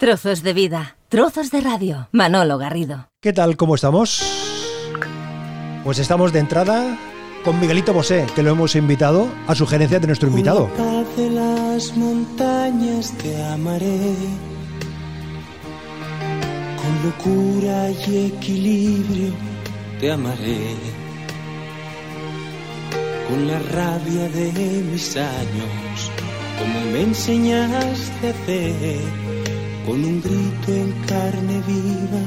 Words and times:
Trozos 0.00 0.42
de 0.42 0.54
vida, 0.54 0.96
trozos 1.10 1.50
de 1.50 1.60
radio. 1.60 2.08
Manolo 2.10 2.56
Garrido. 2.56 3.10
¿Qué 3.20 3.34
tal? 3.34 3.58
¿Cómo 3.58 3.74
estamos? 3.74 4.22
Pues 5.84 5.98
estamos 5.98 6.32
de 6.32 6.38
entrada 6.38 6.98
con 7.44 7.60
Miguelito 7.60 7.92
Bosé, 7.92 8.24
que 8.34 8.42
lo 8.42 8.52
hemos 8.52 8.76
invitado 8.76 9.28
a 9.46 9.54
sugerencia 9.54 10.00
de 10.00 10.06
nuestro 10.06 10.30
invitado. 10.30 10.70
de 11.18 11.28
las 11.28 11.94
montañas 11.98 13.12
te 13.18 13.44
amaré. 13.44 14.14
Con 16.80 17.04
locura 17.04 17.90
y 17.90 18.32
equilibrio 18.34 19.34
te 20.00 20.12
amaré. 20.12 20.76
Con 23.28 23.46
la 23.46 23.58
rabia 23.58 24.30
de 24.30 24.82
mis 24.90 25.14
años, 25.18 26.10
como 26.58 26.80
me 26.90 27.02
enseñaste 27.02 28.28
a 28.28 28.30
hacer 28.30 29.29
con 29.86 30.04
un 30.04 30.20
grito 30.20 30.72
en 30.72 30.92
carne 31.06 31.62
viva, 31.66 32.20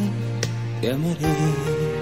te 0.82 0.92
amaré. 0.92 1.94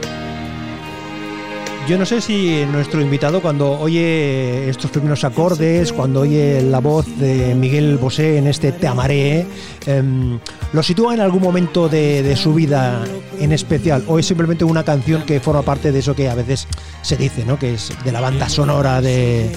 Yo 1.88 1.98
no 1.98 2.06
sé 2.06 2.22
si 2.22 2.64
nuestro 2.72 3.02
invitado 3.02 3.42
cuando 3.42 3.72
oye 3.72 4.70
estos 4.70 4.92
primeros 4.92 5.24
acordes, 5.24 5.92
cuando 5.92 6.22
oye 6.22 6.62
la 6.62 6.80
voz 6.80 7.06
de 7.18 7.56
Miguel 7.56 7.98
Bosé 7.98 8.38
en 8.38 8.48
este 8.48 8.72
Te 8.72 8.88
amaré, 8.88 9.46
em, 9.88 10.40
¿lo 10.74 10.84
sitúa 10.84 11.16
en 11.16 11.22
algún 11.22 11.42
momento 11.42 11.90
de, 11.90 12.22
de, 12.22 12.36
su 12.36 12.54
vida 12.54 13.04
en 13.40 13.52
especial 13.52 14.04
o 14.08 14.20
es 14.20 14.28
simplemente 14.28 14.64
una 14.64 14.84
canción 14.84 15.24
que 15.24 15.40
forma 15.40 15.64
parte 15.64 15.92
de 15.92 16.00
eso 16.00 16.16
que 16.16 16.30
a 16.30 16.36
veces 16.36 16.68
se 17.02 17.18
dice, 17.18 17.46
¿no? 17.46 17.58
que 17.58 17.74
es 17.74 17.92
de 18.06 18.12
la 18.12 18.22
banda 18.22 18.48
sonora 18.48 19.02
de, 19.02 19.50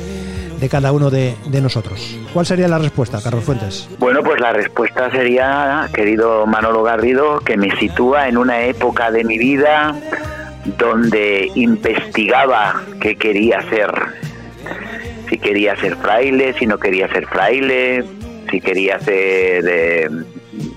de 0.58 0.68
cada 0.68 0.92
uno 0.92 1.10
de, 1.10 1.34
nosotros. 1.62 2.18
¿Cuál 2.32 2.46
sería 2.46 2.68
la 2.68 2.78
respuesta, 2.78 3.20
Carlos 3.22 3.44
Fuentes? 3.44 3.88
Bueno, 3.98 4.22
pues 4.22 4.40
la 4.40 4.52
respuesta 4.52 5.10
sería, 5.10 5.88
querido 5.92 6.46
Manolo 6.46 6.82
Garrido, 6.82 7.40
que 7.40 7.56
me 7.56 7.74
sitúa 7.76 8.28
en 8.28 8.36
una 8.36 8.62
época 8.64 9.10
de 9.10 9.24
mi 9.24 9.38
vida 9.38 9.94
donde 10.78 11.50
investigaba 11.54 12.82
qué 13.00 13.16
quería 13.16 13.62
ser. 13.68 13.90
Si 15.28 15.38
quería 15.38 15.76
ser 15.76 15.96
fraile, 15.96 16.54
si 16.58 16.66
no 16.66 16.78
quería 16.78 17.08
ser 17.08 17.26
fraile, 17.26 18.04
si 18.50 18.60
quería 18.60 18.98
ser 19.00 19.64
eh, 19.66 20.08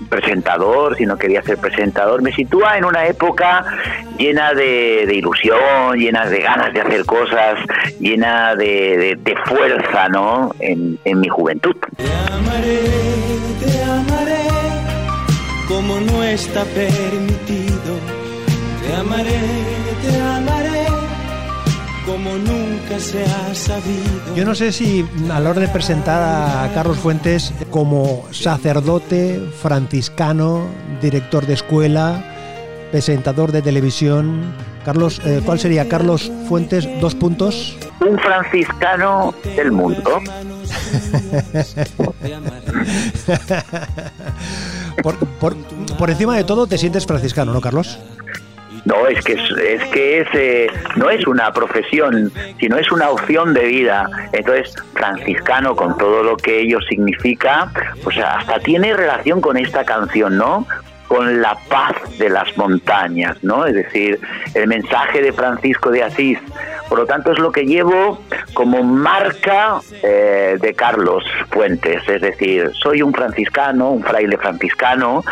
presentador, 0.08 0.96
si 0.96 1.06
no 1.06 1.16
quería 1.16 1.42
ser 1.42 1.58
presentador. 1.58 2.22
Me 2.22 2.32
sitúa 2.32 2.76
en 2.76 2.84
una 2.84 3.06
época 3.06 3.64
llena 4.18 4.52
de, 4.52 5.08
ilusión, 5.14 5.96
llena 5.96 6.26
de 6.26 6.40
ganas 6.40 6.72
de 6.72 6.80
hacer 6.80 7.04
cosas, 7.04 7.58
llena 8.00 8.54
de 8.54 9.36
fuerza, 9.44 10.08
¿no? 10.08 10.54
En, 10.60 10.98
en, 11.04 11.20
mi 11.20 11.28
juventud. 11.28 11.76
Te 11.96 12.04
amaré, 12.32 12.80
te 13.60 13.82
amaré, 13.84 14.48
como 15.68 16.00
no 16.00 16.22
está 16.24 16.64
permitido. 16.64 17.94
Te 18.82 18.94
amaré, 18.94 19.40
te 20.02 20.20
amaré 20.20 20.57
como 22.08 22.30
nunca 22.38 22.98
se 22.98 23.22
ha 23.22 23.54
sabido. 23.54 24.34
Yo 24.34 24.46
no 24.46 24.54
sé 24.54 24.72
si 24.72 25.06
a 25.30 25.38
la 25.40 25.50
hora 25.50 25.60
de 25.60 25.68
presentar 25.68 26.22
a 26.22 26.72
Carlos 26.72 26.98
Fuentes 26.98 27.52
como 27.70 28.24
sacerdote, 28.30 29.38
franciscano, 29.60 30.66
director 31.02 31.44
de 31.46 31.52
escuela, 31.52 32.24
presentador 32.90 33.52
de 33.52 33.60
televisión. 33.60 34.54
Carlos, 34.86 35.20
eh, 35.26 35.42
¿cuál 35.44 35.58
sería 35.58 35.86
Carlos 35.86 36.32
Fuentes? 36.48 36.88
Dos 36.98 37.14
puntos. 37.14 37.76
Un 38.00 38.18
franciscano 38.18 39.34
del 39.54 39.70
mundo. 39.70 40.18
por, 45.02 45.18
por, 45.18 45.56
por 45.98 46.08
encima 46.08 46.34
de 46.36 46.44
todo, 46.44 46.66
te 46.66 46.78
sientes 46.78 47.04
franciscano, 47.04 47.52
¿no, 47.52 47.60
Carlos? 47.60 47.98
No, 48.84 49.06
es 49.06 49.24
que 49.24 49.34
es, 49.34 49.84
que 49.90 50.20
es, 50.20 50.28
eh, 50.34 50.66
no 50.96 51.10
es 51.10 51.26
una 51.26 51.52
profesión, 51.52 52.32
sino 52.58 52.76
es 52.76 52.90
una 52.90 53.10
opción 53.10 53.54
de 53.54 53.64
vida. 53.66 54.08
Entonces, 54.32 54.74
franciscano, 54.94 55.76
con 55.76 55.96
todo 55.98 56.22
lo 56.22 56.36
que 56.36 56.60
ello 56.60 56.80
significa, 56.82 57.70
pues 58.02 58.18
hasta 58.18 58.58
tiene 58.60 58.94
relación 58.94 59.40
con 59.40 59.56
esta 59.56 59.84
canción, 59.84 60.36
¿no? 60.36 60.66
Con 61.08 61.40
la 61.40 61.58
paz 61.68 61.96
de 62.18 62.28
las 62.28 62.56
montañas, 62.56 63.42
¿no? 63.42 63.66
Es 63.66 63.74
decir, 63.74 64.20
el 64.54 64.68
mensaje 64.68 65.22
de 65.22 65.32
Francisco 65.32 65.90
de 65.90 66.04
Asís. 66.04 66.38
Por 66.88 66.98
lo 66.98 67.06
tanto, 67.06 67.32
es 67.32 67.38
lo 67.38 67.50
que 67.50 67.64
llevo 67.64 68.20
como 68.54 68.82
marca 68.82 69.80
eh, 70.02 70.56
de 70.60 70.74
Carlos 70.74 71.24
Fuentes. 71.50 72.06
Es 72.08 72.20
decir, 72.20 72.70
soy 72.80 73.02
un 73.02 73.12
franciscano, 73.12 73.90
un 73.90 74.02
fraile 74.02 74.36
franciscano, 74.36 75.24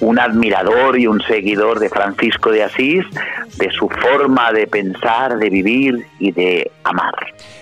un 0.00 0.18
admirador 0.18 0.98
y 0.98 1.06
un 1.06 1.20
seguidor 1.22 1.78
de 1.78 1.88
Francisco 1.88 2.50
de 2.50 2.64
Asís, 2.64 3.04
de 3.56 3.70
su 3.70 3.88
forma 3.88 4.52
de 4.52 4.66
pensar, 4.66 5.36
de 5.38 5.50
vivir 5.50 6.06
y 6.18 6.32
de 6.32 6.70
amar. 6.84 7.14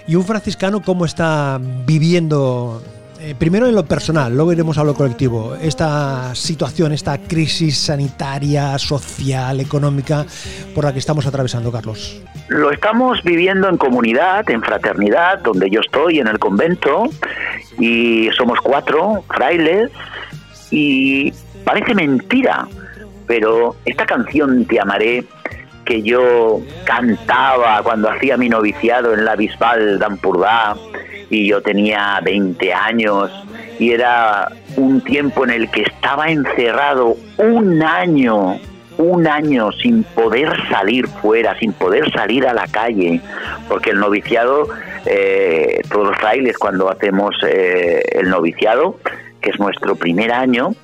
¿Y 0.07 0.15
un 0.15 0.25
franciscano 0.25 0.83
cómo 0.83 1.05
está 1.05 1.59
viviendo 1.61 2.83
eh, 3.25 3.37
primero 3.39 3.69
en 3.69 3.75
lo 3.75 3.85
personal, 3.85 4.35
luego 4.35 4.53
iremos 4.53 4.79
a 4.79 4.85
lo 4.85 4.95
colectivo, 4.95 5.55
esta 5.55 6.35
situación, 6.35 6.93
esta 6.93 7.19
crisis 7.19 7.79
sanitaria, 7.79 8.77
social, 8.79 9.61
económica 9.61 10.27
por 10.75 10.85
la 10.85 10.93
que 10.93 10.99
estamos 10.99 11.25
atravesando, 11.27 11.71
Carlos? 11.71 12.21
Lo 12.49 12.73
estamos 12.73 13.23
viviendo 13.23 13.69
en 13.69 13.77
comunidad, 13.77 14.51
en 14.51 14.61
fraternidad, 14.61 15.41
donde 15.41 15.71
yo 15.71 15.81
estoy, 15.81 16.19
en 16.19 16.27
el 16.27 16.41
convento, 16.41 17.05
y 17.79 18.29
somos 18.37 18.61
cuatro 18.61 19.23
frailes, 19.29 19.91
y 20.73 21.33
parece 21.65 21.95
mentira, 21.95 22.67
pero 23.29 23.77
esta 23.85 24.05
canción 24.05 24.65
Te 24.65 24.81
amaré, 24.81 25.25
que 25.85 26.03
yo 26.03 26.61
cantaba 26.85 27.83
cuando 27.83 28.11
hacía 28.11 28.37
mi 28.37 28.49
noviciado 28.49 29.15
en 29.15 29.25
la 29.25 29.37
Bisbal 29.37 29.99
de 29.99 30.05
y 31.33 31.49
yo 31.49 31.63
tenía 31.63 32.21
20 32.23 32.75
años 32.75 33.31
y 33.79 33.93
era 33.93 34.49
un 34.77 35.01
tiempo 35.01 35.45
en 35.45 35.51
el 35.51 35.71
que 35.71 35.81
estaba 35.81 36.29
encerrado 36.29 37.17
un 37.39 37.83
año, 37.83 38.61
un 38.99 39.27
año 39.27 39.73
sin 39.73 40.05
poder 40.05 40.53
salir 40.69 41.09
fuera, 41.09 41.59
sin 41.59 41.73
poder 41.73 42.13
salir 42.13 42.47
a 42.47 42.53
la 42.53 42.67
calle, 42.67 43.23
porque 43.67 43.91
el 43.91 43.99
noviciado, 43.99 44.69
eh, 45.07 45.81
todos 45.91 46.09
los 46.09 46.19
frailes 46.19 46.59
cuando 46.59 46.91
hacemos 46.91 47.35
eh, 47.49 48.03
el 48.13 48.29
noviciado, 48.29 48.99
que 49.41 49.51
es 49.51 49.59
nuestro 49.59 49.97
primer 49.97 50.33
año, 50.33 50.75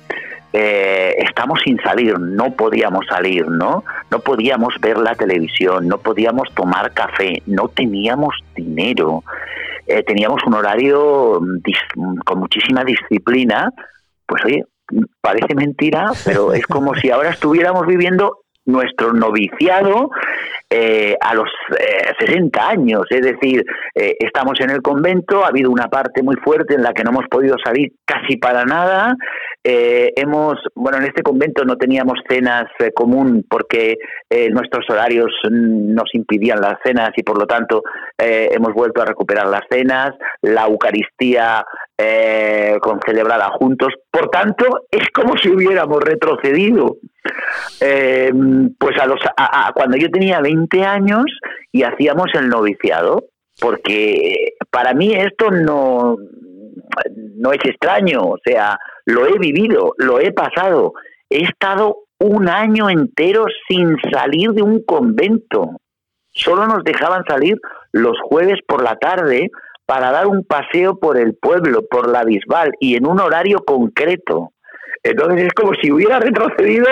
eh, 0.51 1.13
estamos 1.19 1.59
sin 1.63 1.79
salir, 1.79 2.19
no 2.19 2.55
podíamos 2.55 3.05
salir, 3.05 3.47
¿no? 3.47 3.83
No 4.09 4.19
podíamos 4.21 4.73
ver 4.81 4.97
la 4.97 5.13
televisión, 5.13 5.87
no 5.87 5.99
podíamos 5.99 6.51
tomar 6.55 6.91
café, 6.91 7.43
no 7.45 7.67
teníamos 7.67 8.33
dinero 8.55 9.23
eh, 9.89 10.03
teníamos 10.03 10.41
un 10.45 10.53
horario 10.53 11.41
con 12.25 12.39
muchísima 12.39 12.83
disciplina, 12.83 13.71
pues 14.25 14.45
oye, 14.45 14.63
parece 15.21 15.55
mentira, 15.55 16.11
pero 16.23 16.53
es 16.53 16.65
como 16.67 16.95
si 16.95 17.09
ahora 17.09 17.29
estuviéramos 17.29 17.85
viviendo 17.87 18.39
nuestro 18.65 19.13
noviciado 19.13 20.11
eh, 20.69 21.17
a 21.19 21.33
los 21.33 21.49
eh, 21.79 22.13
60 22.19 22.69
años, 22.69 23.01
es 23.09 23.21
decir, 23.21 23.65
eh, 23.95 24.15
estamos 24.19 24.59
en 24.61 24.69
el 24.69 24.81
convento, 24.81 25.43
ha 25.43 25.47
habido 25.47 25.71
una 25.71 25.87
parte 25.87 26.21
muy 26.21 26.35
fuerte 26.35 26.75
en 26.75 26.83
la 26.83 26.93
que 26.93 27.03
no 27.03 27.09
hemos 27.09 27.27
podido 27.27 27.55
salir 27.63 27.93
casi 28.05 28.37
para 28.37 28.65
nada, 28.65 29.15
eh, 29.63 30.13
hemos, 30.15 30.57
bueno, 30.73 30.99
en 30.99 31.05
este 31.05 31.21
convento 31.21 31.65
no 31.65 31.75
teníamos 31.75 32.19
cenas 32.29 32.65
eh, 32.79 32.91
común 32.93 33.45
porque 33.49 33.97
eh, 34.29 34.49
nuestros 34.49 34.85
horarios 34.89 35.31
nos 35.51 36.13
impidían 36.13 36.61
las 36.61 36.77
cenas 36.83 37.09
y 37.17 37.23
por 37.23 37.37
lo 37.37 37.45
tanto 37.45 37.83
eh, 38.17 38.49
hemos 38.53 38.73
vuelto 38.73 39.01
a 39.01 39.05
recuperar 39.05 39.47
las 39.47 39.63
cenas, 39.69 40.11
la 40.41 40.65
Eucaristía 40.65 41.65
con 42.81 43.01
celebrada 43.05 43.49
juntos. 43.49 43.89
Por 44.09 44.29
tanto, 44.29 44.85
es 44.89 45.09
como 45.13 45.35
si 45.37 45.49
hubiéramos 45.49 45.99
retrocedido. 46.01 46.95
pues 47.81 48.97
a 49.01 49.05
los, 49.05 49.19
cuando 49.75 49.97
yo 49.97 50.09
tenía 50.09 50.39
20 50.39 50.81
años 50.85 51.25
y 51.73 51.83
hacíamos 51.83 52.27
el 52.35 52.47
noviciado, 52.47 53.25
porque 53.59 54.53
para 54.71 54.93
mí 54.93 55.13
esto 55.13 55.51
no, 55.51 56.17
no 57.35 57.51
es 57.51 57.59
extraño, 57.63 58.21
o 58.21 58.37
sea, 58.43 58.77
lo 59.05 59.25
he 59.25 59.37
vivido, 59.37 59.93
lo 59.97 60.19
he 60.19 60.31
pasado. 60.31 60.93
He 61.29 61.43
estado 61.43 61.97
un 62.19 62.49
año 62.49 62.89
entero 62.89 63.45
sin 63.67 63.95
salir 64.11 64.51
de 64.51 64.61
un 64.61 64.83
convento. 64.83 65.77
Solo 66.31 66.67
nos 66.67 66.83
dejaban 66.83 67.23
salir 67.27 67.57
los 67.91 68.17
jueves 68.21 68.59
por 68.67 68.83
la 68.83 68.95
tarde 68.97 69.49
para 69.85 70.11
dar 70.11 70.27
un 70.27 70.43
paseo 70.43 70.99
por 70.99 71.17
el 71.17 71.35
pueblo, 71.35 71.81
por 71.89 72.09
la 72.09 72.23
Bisbal 72.23 72.71
y 72.79 72.95
en 72.95 73.07
un 73.07 73.19
horario 73.19 73.59
concreto. 73.65 74.51
Entonces 75.03 75.45
es 75.45 75.53
como 75.53 75.71
si 75.81 75.91
hubiera 75.91 76.19
retrocedido 76.19 76.87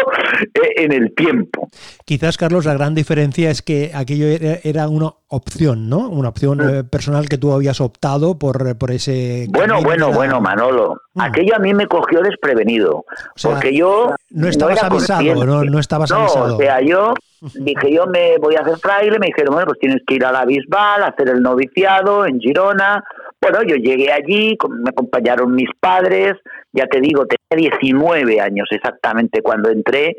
eh, 0.54 0.74
en 0.78 0.94
el 0.94 1.14
tiempo. 1.14 1.68
Quizás, 2.06 2.38
Carlos, 2.38 2.66
la 2.66 2.74
gran 2.74 2.96
diferencia 2.96 3.50
es 3.50 3.62
que 3.62 3.92
aquello 3.94 4.28
era 4.28 4.88
una 4.88 5.14
opción, 5.28 5.90
¿no? 5.90 6.08
Una 6.10 6.30
opción 6.30 6.60
mm. 6.60 6.70
eh, 6.70 6.84
personal 6.84 7.28
que 7.28 7.38
tú 7.38 7.52
habías 7.52 7.82
optado 7.82 8.40
por, 8.40 8.78
por 8.78 8.92
ese... 8.92 9.48
Bueno, 9.50 9.82
bueno, 9.82 10.12
bueno, 10.12 10.40
Manolo. 10.40 11.02
Mm. 11.14 11.22
Aquello 11.22 11.56
a 11.56 11.60
mí 11.60 11.74
me 11.74 11.88
cogió 11.88 12.22
desprevenido. 12.22 13.06
porque 13.42 13.76
yo... 13.76 14.16
No 14.30 14.48
estabas 14.48 14.84
avisado, 14.84 15.46
no, 15.46 15.64
no 15.64 15.80
estabas 15.80 16.10
no, 16.10 16.18
avisado. 16.18 16.56
o 16.56 16.60
sea, 16.60 16.82
yo 16.82 17.14
dije, 17.56 17.94
yo 17.94 18.08
me 18.08 18.38
voy 18.38 18.56
a 18.56 18.62
hacer 18.62 18.78
fraile, 18.78 19.20
me 19.20 19.28
dijeron, 19.28 19.54
bueno, 19.54 19.68
pues 19.68 19.80
tienes 19.80 20.02
que 20.06 20.16
ir 20.16 20.26
a 20.26 20.32
la 20.32 20.46
Bisbal, 20.46 21.04
hacer 21.04 21.30
el 21.30 21.42
noviciado 21.42 22.26
en 22.26 22.40
Girona. 22.40 23.04
Bueno, 23.40 23.60
yo 23.64 23.76
llegué 23.76 24.12
allí, 24.12 24.58
me 24.70 24.90
acompañaron 24.90 25.54
mis 25.54 25.70
padres, 25.80 26.34
ya 26.72 26.88
te 26.88 27.00
digo, 27.00 27.26
tenía 27.26 27.70
19 27.70 28.42
años 28.42 28.68
exactamente 28.72 29.42
cuando 29.42 29.70
entré 29.70 30.16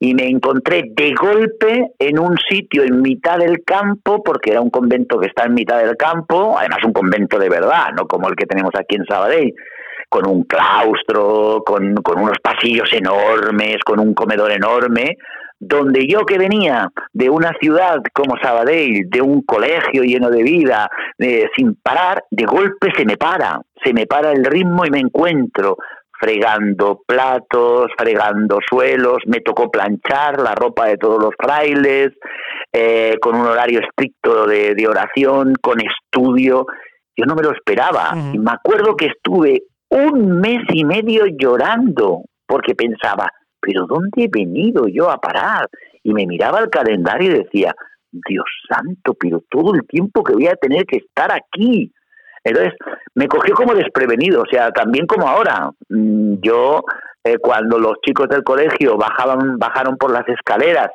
y 0.00 0.14
me 0.14 0.26
encontré 0.26 0.82
de 0.96 1.14
golpe 1.14 1.92
en 1.98 2.18
un 2.18 2.36
sitio 2.48 2.82
en 2.82 3.02
mitad 3.02 3.38
del 3.38 3.62
campo, 3.62 4.22
porque 4.22 4.50
era 4.50 4.60
un 4.60 4.70
convento 4.70 5.18
que 5.18 5.28
está 5.28 5.44
en 5.44 5.54
mitad 5.54 5.78
del 5.78 5.96
campo, 5.96 6.58
además 6.58 6.78
un 6.84 6.92
convento 6.92 7.38
de 7.38 7.48
verdad, 7.48 7.92
no 7.96 8.08
como 8.08 8.28
el 8.28 8.34
que 8.34 8.46
tenemos 8.46 8.72
aquí 8.74 8.96
en 8.96 9.04
Sabadell, 9.04 9.54
con 10.08 10.26
un 10.26 10.42
claustro, 10.44 11.62
con, 11.64 11.94
con 11.96 12.18
unos 12.20 12.38
pasillos 12.42 12.92
enormes, 12.92 13.76
con 13.84 14.00
un 14.00 14.12
comedor 14.12 14.50
enorme, 14.50 15.18
donde 15.64 16.08
yo 16.08 16.26
que 16.26 16.38
venía 16.38 16.90
de 17.12 17.30
una 17.30 17.52
ciudad 17.60 17.98
como 18.12 18.34
Sabadell, 18.42 19.08
de 19.08 19.22
un 19.22 19.42
colegio 19.42 20.02
lleno 20.02 20.28
de 20.28 20.42
vida, 20.42 20.90
sin 21.56 21.76
parar, 21.76 22.24
de 22.32 22.44
golpe 22.44 22.90
se 22.96 23.04
me 23.04 23.16
para, 23.16 23.60
se 23.84 23.92
me 23.92 24.06
para 24.06 24.32
el 24.32 24.44
ritmo 24.44 24.84
y 24.84 24.90
me 24.90 24.98
encuentro 24.98 25.76
fregando 26.18 27.02
platos, 27.06 27.92
fregando 27.96 28.58
suelos, 28.68 29.18
me 29.26 29.40
tocó 29.40 29.70
planchar 29.70 30.40
la 30.40 30.54
ropa 30.54 30.86
de 30.86 30.96
todos 30.96 31.22
los 31.22 31.32
frailes, 31.38 32.10
eh, 32.72 33.16
con 33.20 33.36
un 33.36 33.46
horario 33.46 33.80
estricto 33.80 34.46
de, 34.46 34.86
oración, 34.88 35.54
con 35.60 35.78
estudio. 35.80 36.66
Yo 37.16 37.24
no 37.24 37.34
me 37.36 37.42
lo 37.42 37.52
esperaba. 37.52 38.14
Y 38.32 38.38
me 38.38 38.52
acuerdo 38.52 38.96
que 38.96 39.06
estuve 39.06 39.62
un 39.90 40.40
mes 40.40 40.62
y 40.72 40.84
medio 40.84 41.26
llorando 41.26 42.22
porque 42.46 42.74
pensaba, 42.74 43.28
pero 43.62 43.86
¿dónde 43.86 44.24
he 44.24 44.28
venido 44.28 44.88
yo 44.88 45.10
a 45.10 45.18
parar? 45.18 45.68
Y 46.02 46.12
me 46.12 46.26
miraba 46.26 46.58
el 46.58 46.68
calendario 46.68 47.30
y 47.30 47.44
decía, 47.44 47.74
Dios 48.10 48.44
santo, 48.68 49.14
pero 49.14 49.42
todo 49.48 49.74
el 49.74 49.86
tiempo 49.86 50.22
que 50.22 50.34
voy 50.34 50.48
a 50.48 50.56
tener 50.56 50.84
que 50.84 50.98
estar 50.98 51.32
aquí. 51.32 51.92
Entonces, 52.44 52.74
me 53.14 53.28
cogió 53.28 53.54
como 53.54 53.74
desprevenido, 53.74 54.42
o 54.42 54.46
sea, 54.50 54.72
también 54.72 55.06
como 55.06 55.28
ahora. 55.28 55.70
Mm, 55.88 56.34
yo, 56.42 56.82
eh, 57.22 57.38
cuando 57.38 57.78
los 57.78 57.94
chicos 58.04 58.28
del 58.28 58.42
colegio 58.42 58.96
bajaban, 58.98 59.58
bajaron 59.58 59.96
por 59.96 60.10
las 60.10 60.28
escaleras 60.28 60.90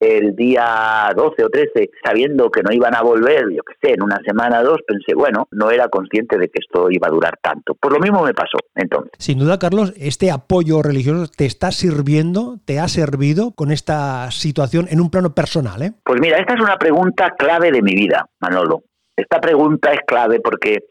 el 0.00 0.34
día 0.34 1.10
12 1.16 1.44
o 1.44 1.48
13, 1.48 1.90
sabiendo 2.04 2.50
que 2.50 2.62
no 2.62 2.72
iban 2.72 2.94
a 2.94 3.02
volver, 3.02 3.50
yo 3.50 3.62
qué 3.62 3.74
sé, 3.80 3.94
en 3.94 4.02
una 4.02 4.20
semana 4.26 4.60
o 4.60 4.64
dos, 4.64 4.80
pensé, 4.86 5.14
bueno, 5.14 5.48
no 5.50 5.70
era 5.70 5.88
consciente 5.88 6.36
de 6.36 6.48
que 6.48 6.60
esto 6.60 6.90
iba 6.90 7.08
a 7.08 7.10
durar 7.10 7.38
tanto. 7.40 7.74
Por 7.74 7.92
lo 7.92 8.00
mismo 8.00 8.22
me 8.22 8.34
pasó 8.34 8.58
entonces. 8.74 9.12
Sin 9.18 9.38
duda, 9.38 9.58
Carlos, 9.58 9.94
este 9.96 10.30
apoyo 10.30 10.82
religioso 10.82 11.30
te 11.34 11.46
está 11.46 11.70
sirviendo, 11.70 12.58
te 12.64 12.80
ha 12.80 12.88
servido 12.88 13.52
con 13.52 13.70
esta 13.70 14.30
situación 14.30 14.86
en 14.90 15.00
un 15.00 15.10
plano 15.10 15.34
personal, 15.34 15.82
¿eh? 15.82 15.92
Pues 16.04 16.20
mira, 16.20 16.38
esta 16.38 16.54
es 16.54 16.60
una 16.60 16.76
pregunta 16.76 17.30
clave 17.38 17.70
de 17.70 17.82
mi 17.82 17.94
vida, 17.94 18.26
Manolo. 18.40 18.82
Esta 19.16 19.40
pregunta 19.40 19.92
es 19.92 20.00
clave 20.06 20.40
porque 20.40 20.84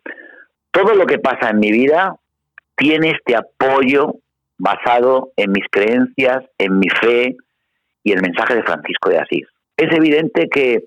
todo 0.72 0.96
lo 0.96 1.06
que 1.06 1.20
pasa 1.20 1.50
en 1.50 1.60
mi 1.60 1.72
vida 1.72 2.16
tiene 2.76 3.12
este 3.12 3.36
apoyo 3.36 4.16
basado 4.58 5.32
en 5.36 5.52
mis 5.52 5.66
creencias, 5.70 6.44
en 6.58 6.80
mi 6.80 6.88
fe, 6.90 7.36
y 8.04 8.12
el 8.12 8.22
mensaje 8.22 8.56
de 8.56 8.64
Francisco 8.64 9.10
de 9.10 9.20
Asís. 9.20 9.48
Es 9.78 9.92
evidente 9.96 10.48
que 10.50 10.84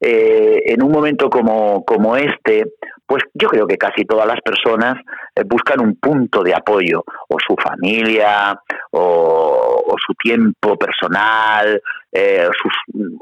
eh, 0.00 0.62
en 0.66 0.82
un 0.82 0.92
momento 0.92 1.30
como, 1.30 1.84
como 1.84 2.16
este, 2.16 2.72
pues 3.06 3.22
yo 3.32 3.48
creo 3.48 3.66
que 3.66 3.78
casi 3.78 4.04
todas 4.04 4.26
las 4.26 4.40
personas 4.42 4.96
eh, 5.34 5.42
buscan 5.46 5.80
un 5.80 5.96
punto 5.96 6.42
de 6.42 6.54
apoyo, 6.54 7.02
o 7.28 7.36
su 7.46 7.54
familia, 7.56 8.60
o, 8.90 9.94
su 10.04 10.12
tiempo 10.22 10.76
personal, 10.76 11.80
eh, 12.12 12.48
sus 12.60 12.72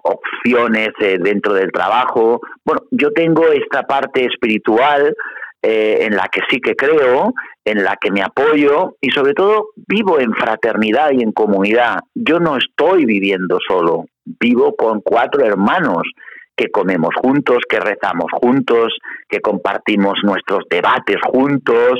opciones 0.02 0.88
dentro 1.20 1.52
del 1.52 1.70
trabajo. 1.70 2.40
Bueno, 2.64 2.82
yo 2.90 3.12
tengo 3.12 3.46
esta 3.52 3.82
parte 3.82 4.25
espiritual 4.25 5.14
en 5.62 6.17
la 6.17 6.29
que 6.29 6.41
sí 6.50 6.61
que 6.61 6.75
creo 6.75 7.32
en 7.64 7.85
la 7.85 7.97
que 8.00 8.11
me 8.11 8.23
apoyo 8.23 8.97
y 9.00 9.11
sobre 9.11 9.35
todo 9.35 9.69
vivo 9.76 10.19
en 10.19 10.32
fraternidad 10.35 11.11
y 11.12 11.23
en 11.23 11.32
comunidad. 11.32 11.99
Yo 12.14 12.41
no 12.41 12.56
estoy 12.56 13.05
viviendo 13.05 13.59
solo, 13.67 14.06
vivo 14.25 14.75
con 14.76 15.00
cuatro 15.00 15.44
hermanos 15.44 16.03
que 16.56 16.70
comemos 16.70 17.14
juntos, 17.17 17.59
que 17.69 17.81
rezamos 17.81 18.31
juntos, 18.32 18.99
que 19.29 19.41
compartimos 19.41 20.19
nuestros 20.23 20.64
debates 20.69 21.17
juntos, 21.25 21.99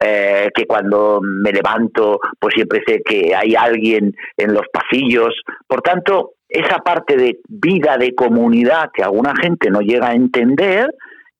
eh, 0.00 0.50
que 0.54 0.66
cuando 0.66 1.20
me 1.22 1.52
levanto 1.52 2.20
pues 2.38 2.54
siempre 2.54 2.82
sé 2.86 3.02
que 3.04 3.34
hay 3.34 3.54
alguien 3.56 4.14
en 4.36 4.54
los 4.54 4.66
pasillos. 4.72 5.34
Por 5.66 5.82
tanto, 5.82 6.32
esa 6.48 6.78
parte 6.78 7.16
de 7.16 7.40
vida 7.48 7.96
de 7.98 8.14
comunidad 8.14 8.90
que 8.94 9.02
alguna 9.02 9.34
gente 9.40 9.70
no 9.70 9.80
llega 9.80 10.08
a 10.08 10.14
entender, 10.14 10.88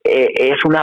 eh, 0.09 0.53
es 0.53 0.65
un 0.65 0.77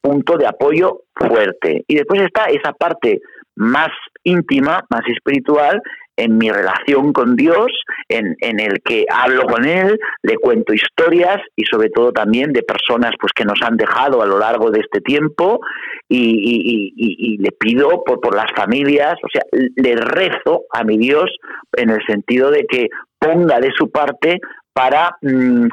punto 0.00 0.36
de 0.36 0.46
apoyo 0.46 1.02
fuerte. 1.14 1.84
Y 1.86 1.94
después 1.96 2.22
está 2.22 2.44
esa 2.46 2.72
parte 2.72 3.20
más 3.56 3.90
íntima, 4.24 4.84
más 4.88 5.02
espiritual, 5.08 5.82
en 6.16 6.36
mi 6.36 6.50
relación 6.50 7.12
con 7.12 7.36
Dios, 7.36 7.72
en, 8.08 8.36
en, 8.40 8.60
el 8.60 8.82
que 8.82 9.06
hablo 9.10 9.44
con 9.44 9.64
Él, 9.64 9.98
le 10.22 10.36
cuento 10.36 10.74
historias 10.74 11.40
y 11.56 11.64
sobre 11.64 11.88
todo 11.88 12.12
también 12.12 12.52
de 12.52 12.62
personas 12.62 13.12
pues, 13.18 13.32
que 13.34 13.44
nos 13.44 13.60
han 13.62 13.76
dejado 13.76 14.22
a 14.22 14.26
lo 14.26 14.38
largo 14.38 14.70
de 14.70 14.80
este 14.80 15.00
tiempo 15.00 15.60
y, 16.08 17.38
le 17.38 17.50
pido 17.52 18.04
por, 18.04 18.20
por, 18.20 18.34
las 18.34 18.52
familias, 18.54 19.14
o 19.22 19.28
sea, 19.32 19.42
le 19.52 19.96
rezo 19.96 20.64
a 20.72 20.84
mi 20.84 20.98
Dios 20.98 21.30
en 21.76 21.90
el 21.90 22.04
sentido 22.06 22.50
de 22.50 22.66
que 22.66 22.88
ponga 23.18 23.58
de 23.60 23.70
su 23.76 23.90
parte 23.90 24.38
para... 24.74 25.16
Mm, 25.22 25.68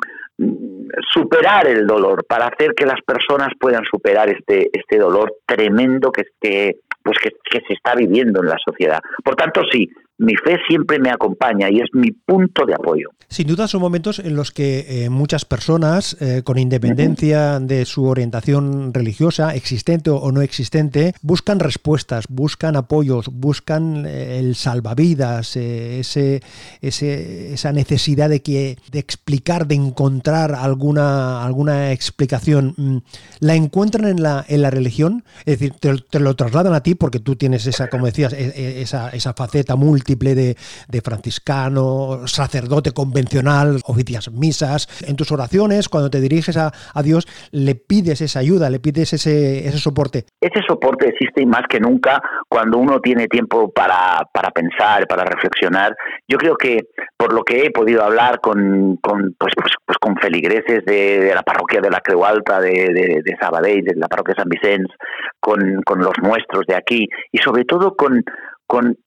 superar 1.14 1.68
el 1.68 1.86
dolor, 1.86 2.26
para 2.26 2.48
hacer 2.48 2.74
que 2.76 2.86
las 2.86 3.02
personas 3.02 3.50
puedan 3.60 3.84
superar 3.86 4.30
este, 4.30 4.70
este 4.74 4.98
dolor 4.98 5.36
tremendo 5.46 6.12
que, 6.12 6.24
que, 6.40 6.78
pues 7.04 7.18
que, 7.20 7.32
que 7.50 7.66
se 7.68 7.74
está 7.74 7.96
viviendo 7.96 8.42
en 8.42 8.50
la 8.50 8.58
sociedad. 8.64 9.00
Por 9.24 9.36
tanto, 9.36 9.62
sí, 9.72 9.90
mi 10.20 10.36
fe 10.36 10.58
siempre 10.68 11.00
me 11.00 11.10
acompaña 11.10 11.70
y 11.72 11.78
es 11.80 11.90
mi 11.94 12.12
punto 12.12 12.66
de 12.66 12.76
apoyo. 12.76 13.10
Sin 13.30 13.48
duda 13.48 13.68
son 13.68 13.82
momentos 13.82 14.20
en 14.20 14.36
los 14.36 14.52
que 14.52 15.06
eh, 15.06 15.10
muchas 15.10 15.46
personas, 15.46 16.18
eh, 16.20 16.42
con 16.44 16.58
independencia 16.58 17.60
de 17.60 17.86
su 17.86 18.06
orientación 18.06 18.94
religiosa, 18.94 19.56
existente 19.56 20.10
o 20.10 20.32
no 20.32 20.42
existente, 20.42 21.14
buscan 21.22 21.60
respuestas, 21.60 22.26
buscan 22.28 22.76
apoyos, 22.76 23.28
buscan 23.32 24.06
eh, 24.08 24.40
el 24.40 24.56
salvavidas, 24.56 25.56
ese, 25.56 26.42
esa 26.82 27.72
necesidad 27.72 28.30
de, 28.30 28.42
que, 28.42 28.78
de 28.92 29.00
explicar, 29.00 29.68
de 29.68 29.76
encontrar 29.76 30.56
alguna, 30.56 31.46
alguna 31.46 31.92
explicación. 31.92 32.74
Mm, 32.76 32.98
¿La 33.40 33.56
encuentran 33.56 34.08
en 34.08 34.24
la, 34.24 34.44
en 34.48 34.64
la 34.64 34.70
religión? 34.70 35.24
Es 35.46 35.60
decir, 35.60 35.76
te, 35.80 36.20
lo 36.20 36.36
trasladan 36.36 36.74
a 36.74 36.82
ti 36.82 36.96
porque 36.96 37.20
tú 37.20 37.36
tienes 37.36 37.68
esa, 37.68 37.88
como 37.90 38.08
decías, 38.08 38.34
e, 38.34 38.48
e, 38.56 38.82
esa, 38.82 39.10
esa 39.12 39.34
faceta 39.34 39.76
múltiple 40.10 40.36
de, 40.36 41.02
franciscano, 41.02 42.28
sacerdote 42.28 42.92
convencional, 42.92 43.80
oficias 43.86 44.32
misas. 44.32 44.88
En 45.08 45.16
tus 45.16 45.32
oraciones, 45.32 45.88
cuando 45.88 46.10
te 46.10 46.20
diriges 46.20 46.58
a, 46.58 46.72
Dios, 47.04 47.28
le 47.52 47.76
pides 47.76 48.22
esa 48.22 48.40
ayuda, 48.40 48.70
le 48.70 48.80
pides 48.80 49.14
ese, 49.14 49.68
ese 49.68 49.78
soporte. 49.78 50.26
Ese 50.42 50.62
soporte 50.68 51.10
existe 51.10 51.46
más 51.46 51.64
que 51.70 51.80
nunca 51.80 52.22
cuando 52.48 52.78
uno 52.78 53.00
tiene 53.00 53.28
tiempo 53.28 53.72
para, 53.72 54.28
para 54.34 54.52
pensar, 54.52 55.08
para 55.08 55.24
reflexionar. 55.24 55.96
Yo 56.28 56.38
creo 56.38 56.56
que 56.58 56.80
por 57.18 57.34
lo 57.34 57.44
que 57.44 57.64
he 57.64 57.72
podido 57.72 58.04
hablar 58.04 58.40
con, 58.42 58.98
con 58.98 59.36
pues, 59.40 59.54
pues, 59.56 59.74
pues 59.86 59.98
con 59.98 60.18
feligreses 60.18 60.84
de, 60.86 61.32
la 61.34 61.44
parroquia 61.44 61.80
de 61.82 61.90
la 61.90 62.02
Creu 62.02 62.26
Alta, 62.26 62.60
de, 62.60 62.72
de, 62.72 63.22
de 63.24 63.38
Sabadell, 63.40 63.84
de 63.84 63.96
la 63.96 64.08
parroquia 64.08 64.36
San 64.36 64.50
Vicente, 64.50 64.94
con, 65.40 65.82
con 65.84 66.00
los 66.00 66.14
nuestros 66.22 66.66
de 66.68 66.76
aquí 66.76 67.08
y 67.32 67.38
sobre 67.38 67.64
todo 67.64 67.96
con, 67.96 68.24
con 68.68 68.98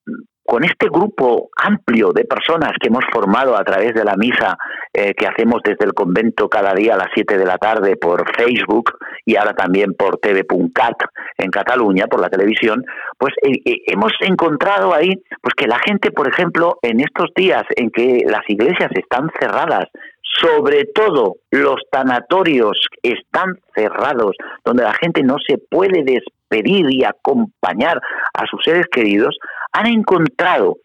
con 0.44 0.64
este 0.64 0.88
grupo 0.88 1.50
amplio 1.56 2.12
de 2.12 2.24
personas 2.24 2.72
que 2.80 2.88
hemos 2.88 3.04
formado 3.12 3.56
a 3.56 3.64
través 3.64 3.94
de 3.94 4.04
la 4.04 4.16
misa 4.16 4.56
eh, 4.92 5.14
que 5.14 5.26
hacemos 5.26 5.62
desde 5.64 5.84
el 5.84 5.94
convento 5.94 6.48
cada 6.48 6.74
día 6.74 6.94
a 6.94 6.98
las 6.98 7.08
7 7.14 7.38
de 7.38 7.46
la 7.46 7.58
tarde 7.58 7.96
por 7.96 8.24
Facebook 8.36 8.92
y 9.24 9.36
ahora 9.36 9.54
también 9.54 9.94
por 9.94 10.18
TV.cat 10.18 10.96
en 11.38 11.50
Cataluña, 11.50 12.06
por 12.06 12.20
la 12.20 12.28
televisión, 12.28 12.84
pues 13.18 13.32
eh, 13.42 13.60
eh, 13.64 13.82
hemos 13.86 14.12
encontrado 14.20 14.94
ahí 14.94 15.22
pues 15.40 15.54
que 15.56 15.66
la 15.66 15.78
gente, 15.78 16.10
por 16.10 16.28
ejemplo, 16.28 16.78
en 16.82 17.00
estos 17.00 17.30
días 17.36 17.62
en 17.76 17.90
que 17.90 18.24
las 18.26 18.42
iglesias 18.48 18.90
están 18.94 19.30
cerradas, 19.38 19.86
sobre 20.40 20.84
todo 20.86 21.36
los 21.50 21.76
tanatorios 21.90 22.78
están 23.02 23.58
cerrados, 23.74 24.34
donde 24.64 24.82
la 24.82 24.94
gente 24.94 25.22
no 25.22 25.36
se 25.46 25.58
puede 25.58 26.02
despedir 26.04 26.86
y 26.90 27.04
acompañar 27.04 28.00
a 28.34 28.46
sus 28.46 28.62
seres 28.64 28.86
queridos, 28.90 29.36
han 29.72 29.86
encontrado 29.86 30.76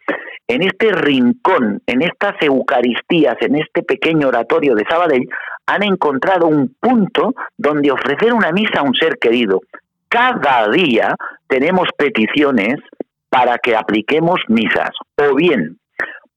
en 0.47 0.63
este 0.63 0.91
rincón, 0.93 1.81
en 1.85 2.01
estas 2.01 2.35
Eucaristías, 2.41 3.35
en 3.41 3.57
este 3.57 3.83
pequeño 3.83 4.29
oratorio 4.29 4.75
de 4.75 4.85
Sabadell, 4.89 5.27
han 5.65 5.83
encontrado 5.83 6.47
un 6.47 6.73
punto 6.79 7.35
donde 7.57 7.91
ofrecer 7.91 8.33
una 8.33 8.51
misa 8.51 8.79
a 8.79 8.83
un 8.83 8.95
ser 8.95 9.17
querido. 9.19 9.61
Cada 10.07 10.69
día 10.69 11.15
tenemos 11.47 11.89
peticiones 11.97 12.75
para 13.29 13.57
que 13.57 13.75
apliquemos 13.75 14.39
misas, 14.47 14.91
o 15.17 15.35
bien 15.35 15.77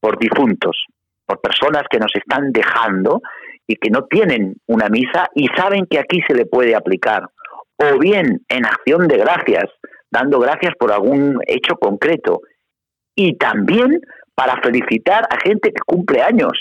por 0.01 0.19
difuntos, 0.19 0.85
por 1.25 1.39
personas 1.39 1.83
que 1.89 1.99
nos 1.99 2.13
están 2.13 2.51
dejando 2.51 3.21
y 3.65 3.77
que 3.77 3.89
no 3.89 4.03
tienen 4.03 4.55
una 4.67 4.89
misa 4.89 5.29
y 5.33 5.47
saben 5.55 5.85
que 5.89 5.99
aquí 5.99 6.21
se 6.27 6.35
le 6.35 6.45
puede 6.45 6.75
aplicar, 6.75 7.23
o 7.77 7.97
bien 7.97 8.41
en 8.49 8.65
acción 8.65 9.07
de 9.07 9.17
gracias, 9.17 9.65
dando 10.11 10.39
gracias 10.39 10.73
por 10.77 10.91
algún 10.91 11.39
hecho 11.47 11.75
concreto, 11.75 12.41
y 13.15 13.37
también 13.37 14.01
para 14.35 14.61
felicitar 14.61 15.27
a 15.29 15.37
gente 15.39 15.71
que 15.71 15.81
cumple 15.85 16.21
años. 16.21 16.51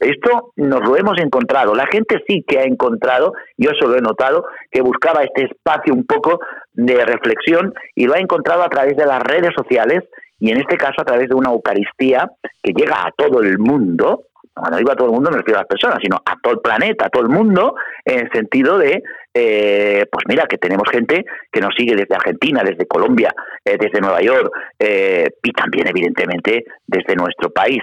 Esto 0.00 0.50
nos 0.56 0.80
lo 0.80 0.96
hemos 0.96 1.16
encontrado. 1.18 1.76
La 1.76 1.86
gente 1.86 2.20
sí 2.26 2.44
que 2.44 2.58
ha 2.58 2.64
encontrado, 2.64 3.34
yo 3.56 3.70
eso 3.70 3.86
lo 3.86 3.96
he 3.96 4.00
notado, 4.00 4.44
que 4.68 4.82
buscaba 4.82 5.22
este 5.22 5.44
espacio 5.44 5.94
un 5.94 6.04
poco 6.04 6.40
de 6.72 7.04
reflexión 7.04 7.72
y 7.94 8.06
lo 8.06 8.14
ha 8.14 8.18
encontrado 8.18 8.64
a 8.64 8.68
través 8.68 8.96
de 8.96 9.06
las 9.06 9.22
redes 9.22 9.52
sociales 9.56 10.02
y 10.40 10.50
en 10.50 10.58
este 10.58 10.76
caso 10.76 11.00
a 11.00 11.04
través 11.04 11.28
de 11.28 11.36
una 11.36 11.50
Eucaristía 11.50 12.28
que 12.60 12.72
llega 12.72 12.96
a 12.96 13.12
todo 13.16 13.42
el 13.42 13.58
mundo, 13.60 14.24
cuando 14.54 14.78
digo 14.78 14.92
a 14.92 14.96
todo 14.96 15.08
el 15.08 15.14
mundo 15.14 15.30
no 15.30 15.38
refiero 15.38 15.58
a 15.58 15.62
las 15.62 15.68
personas, 15.68 15.98
sino 16.00 16.16
a 16.16 16.36
todo 16.40 16.54
el 16.54 16.60
planeta, 16.60 17.06
a 17.06 17.10
todo 17.10 17.24
el 17.24 17.28
mundo, 17.28 17.74
en 18.04 18.20
el 18.20 18.30
sentido 18.32 18.78
de, 18.78 19.02
eh, 19.34 20.06
pues 20.10 20.24
mira, 20.28 20.46
que 20.46 20.58
tenemos 20.58 20.88
gente 20.90 21.24
que 21.50 21.60
nos 21.60 21.74
sigue 21.76 21.96
desde 21.96 22.14
Argentina, 22.14 22.62
desde 22.64 22.86
Colombia, 22.86 23.34
eh, 23.64 23.76
desde 23.78 24.00
Nueva 24.00 24.20
York 24.20 24.50
eh, 24.78 25.28
y 25.42 25.52
también 25.52 25.88
evidentemente 25.88 26.64
desde 26.86 27.16
nuestro 27.16 27.50
país. 27.50 27.82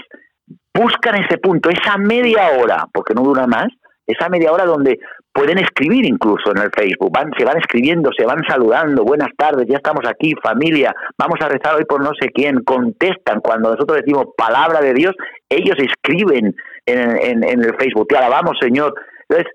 Buscan 0.74 1.16
ese 1.16 1.38
punto, 1.38 1.70
esa 1.70 1.98
media 1.98 2.52
hora, 2.58 2.86
porque 2.94 3.14
no 3.14 3.24
dura 3.24 3.46
más, 3.48 3.68
esa 4.08 4.30
media 4.30 4.52
hora 4.52 4.66
donde 4.66 5.00
pueden 5.34 5.60
escribir 5.60 6.06
incluso 6.06 6.52
en 6.52 6.64
el 6.64 6.72
Facebook, 6.76 7.12
van, 7.12 7.32
se 7.38 7.46
van 7.46 7.58
escribiendo, 7.58 8.12
se 8.18 8.26
van 8.26 8.44
saludando, 8.48 9.04
buenas 9.04 9.30
tardes, 9.38 9.66
ya 9.68 9.78
estamos 9.78 10.04
aquí, 10.08 10.34
familia, 10.44 10.94
vamos 11.18 11.40
a 11.42 11.48
rezar 11.48 11.76
hoy 11.76 11.86
por 11.86 12.02
no 12.04 12.12
sé 12.20 12.30
quién, 12.34 12.64
contestan. 12.64 13.40
Cuando 13.40 13.72
nosotros 13.72 14.00
decimos 14.00 14.26
palabra 14.36 14.82
de 14.82 14.94
Dios, 14.94 15.16
ellos 15.50 15.76
escriben 15.78 16.56
en, 16.86 17.44
el 17.44 17.76
Facebook, 17.78 18.08
te 18.08 18.18
alabamos 18.18 18.58
Señor. 18.60 18.94
Entonces, 19.30 19.52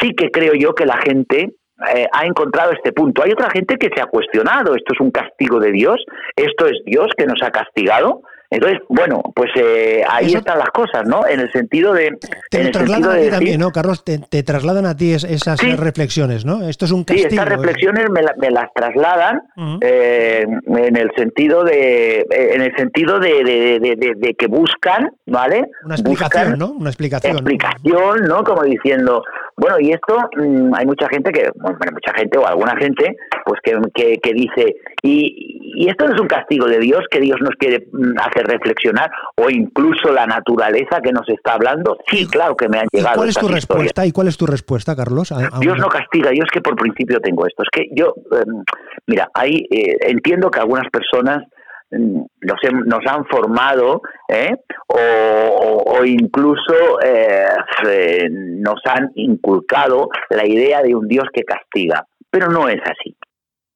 sí 0.00 0.12
que 0.14 0.30
creo 0.30 0.54
yo 0.54 0.74
que 0.74 0.86
la 0.86 0.96
gente 0.96 1.54
eh, 1.94 2.06
ha 2.12 2.26
encontrado 2.26 2.72
este 2.72 2.92
punto. 2.92 3.22
Hay 3.22 3.32
otra 3.32 3.50
gente 3.50 3.76
que 3.76 3.90
se 3.94 4.02
ha 4.02 4.06
cuestionado, 4.06 4.74
esto 4.74 4.92
es 4.92 5.00
un 5.00 5.10
castigo 5.10 5.60
de 5.60 5.72
Dios, 5.72 6.04
esto 6.36 6.66
es 6.66 6.78
Dios 6.84 7.08
que 7.16 7.26
nos 7.26 7.40
ha 7.42 7.50
castigado, 7.50 8.22
entonces, 8.50 8.80
bueno, 8.88 9.22
pues 9.34 9.50
eh, 9.54 10.02
ahí 10.10 10.34
están 10.34 10.58
las 10.58 10.70
cosas, 10.70 11.06
¿no? 11.06 11.24
En 11.24 11.38
el 11.38 11.52
sentido 11.52 11.92
de... 11.92 12.18
Te 12.50 12.70
trasladan 12.70 13.16
a 13.16 13.20
ti 13.20 13.30
también, 13.30 13.60
¿no, 13.60 13.70
Carlos? 13.70 14.04
Te, 14.04 14.42
trasladan 14.42 14.86
a 14.86 14.96
ti 14.96 15.12
esas 15.12 15.60
reflexiones, 15.78 16.44
¿no? 16.44 16.68
Esto 16.68 16.84
es 16.84 16.90
un 16.90 17.04
castigo. 17.04 17.28
Sí, 17.28 17.36
estas 17.36 17.46
¿eh? 17.46 17.56
reflexiones 17.56 18.06
me, 18.10 18.50
las 18.50 18.72
trasladan 18.74 19.42
eh, 19.80 20.44
en 20.66 20.96
el 20.96 21.10
sentido 21.16 21.62
de 21.62 22.26
en 22.30 22.62
el 22.62 22.74
sentido 22.76 23.20
de, 23.20 24.34
que 24.36 24.46
buscan, 24.48 25.10
¿vale? 25.26 25.66
Una 25.84 25.94
explicación, 25.94 26.58
¿no? 26.58 26.72
Una 26.72 26.90
explicación. 26.90 27.36
Explicación, 27.36 28.24
¿no? 28.26 28.42
Como 28.42 28.64
diciendo, 28.64 29.22
bueno, 29.56 29.76
y 29.78 29.92
esto 29.92 30.18
mm, 30.36 30.74
hay 30.74 30.86
mucha 30.86 31.06
gente 31.08 31.30
que, 31.30 31.50
bueno, 31.54 31.76
mucha 31.92 32.12
gente 32.16 32.38
o 32.38 32.46
alguna 32.46 32.74
gente, 32.76 33.16
pues 33.50 33.60
que, 33.64 34.18
que, 34.22 34.32
dice, 34.32 34.76
y, 35.02 35.74
y 35.74 35.88
esto 35.88 36.06
no 36.06 36.14
es 36.14 36.20
un 36.20 36.28
castigo 36.28 36.66
de 36.66 36.78
Dios, 36.78 37.00
que 37.10 37.18
Dios 37.18 37.40
nos 37.40 37.56
quiere 37.58 37.88
mm, 37.92 38.16
hacer 38.20 38.46
reflexionar 38.46 39.10
o 39.34 39.50
incluso 39.50 40.12
la 40.12 40.24
naturaleza 40.24 41.00
que 41.02 41.10
nos 41.10 41.28
está 41.28 41.54
hablando, 41.54 41.98
sí, 42.08 42.28
claro 42.28 42.56
que 42.56 42.68
me 42.68 42.78
han 42.78 42.86
llegado. 42.92 43.14
¿Y 43.14 43.18
cuál 43.18 43.28
es 43.28 43.38
tu 43.38 43.48
respuesta? 43.48 44.06
¿Y 44.06 44.12
cuál 44.12 44.28
es 44.28 44.36
tu 44.36 44.46
respuesta, 44.46 44.94
Carlos? 44.94 45.34
Dios 45.58 45.78
no 45.78 45.88
castiga, 45.88 46.30
yo 46.30 46.44
es 46.44 46.50
que 46.52 46.60
por 46.60 46.76
principio 46.76 47.18
tengo 47.18 47.44
esto. 47.44 47.64
Es 47.64 47.70
que 47.72 47.88
yo, 47.92 48.14
em, 48.30 48.62
mira, 49.08 49.28
ahí 49.34 49.66
eh, 49.68 49.96
entiendo 50.02 50.48
que 50.48 50.60
algunas 50.60 50.88
personas 50.92 51.42
em, 51.90 52.24
nos, 52.42 52.60
nos 52.86 53.04
han 53.04 53.24
formado 53.24 54.02
¿eh? 54.28 54.54
o, 54.86 56.04
incluso 56.04 57.00
eh, 57.04 58.28
nos 58.30 58.80
han 58.84 59.10
inculcado 59.16 60.08
la 60.28 60.46
idea 60.46 60.82
de 60.82 60.94
un 60.94 61.08
Dios 61.08 61.24
que 61.32 61.42
castiga, 61.42 62.06
pero 62.30 62.46
no 62.46 62.68
es 62.68 62.80
así. 62.84 63.16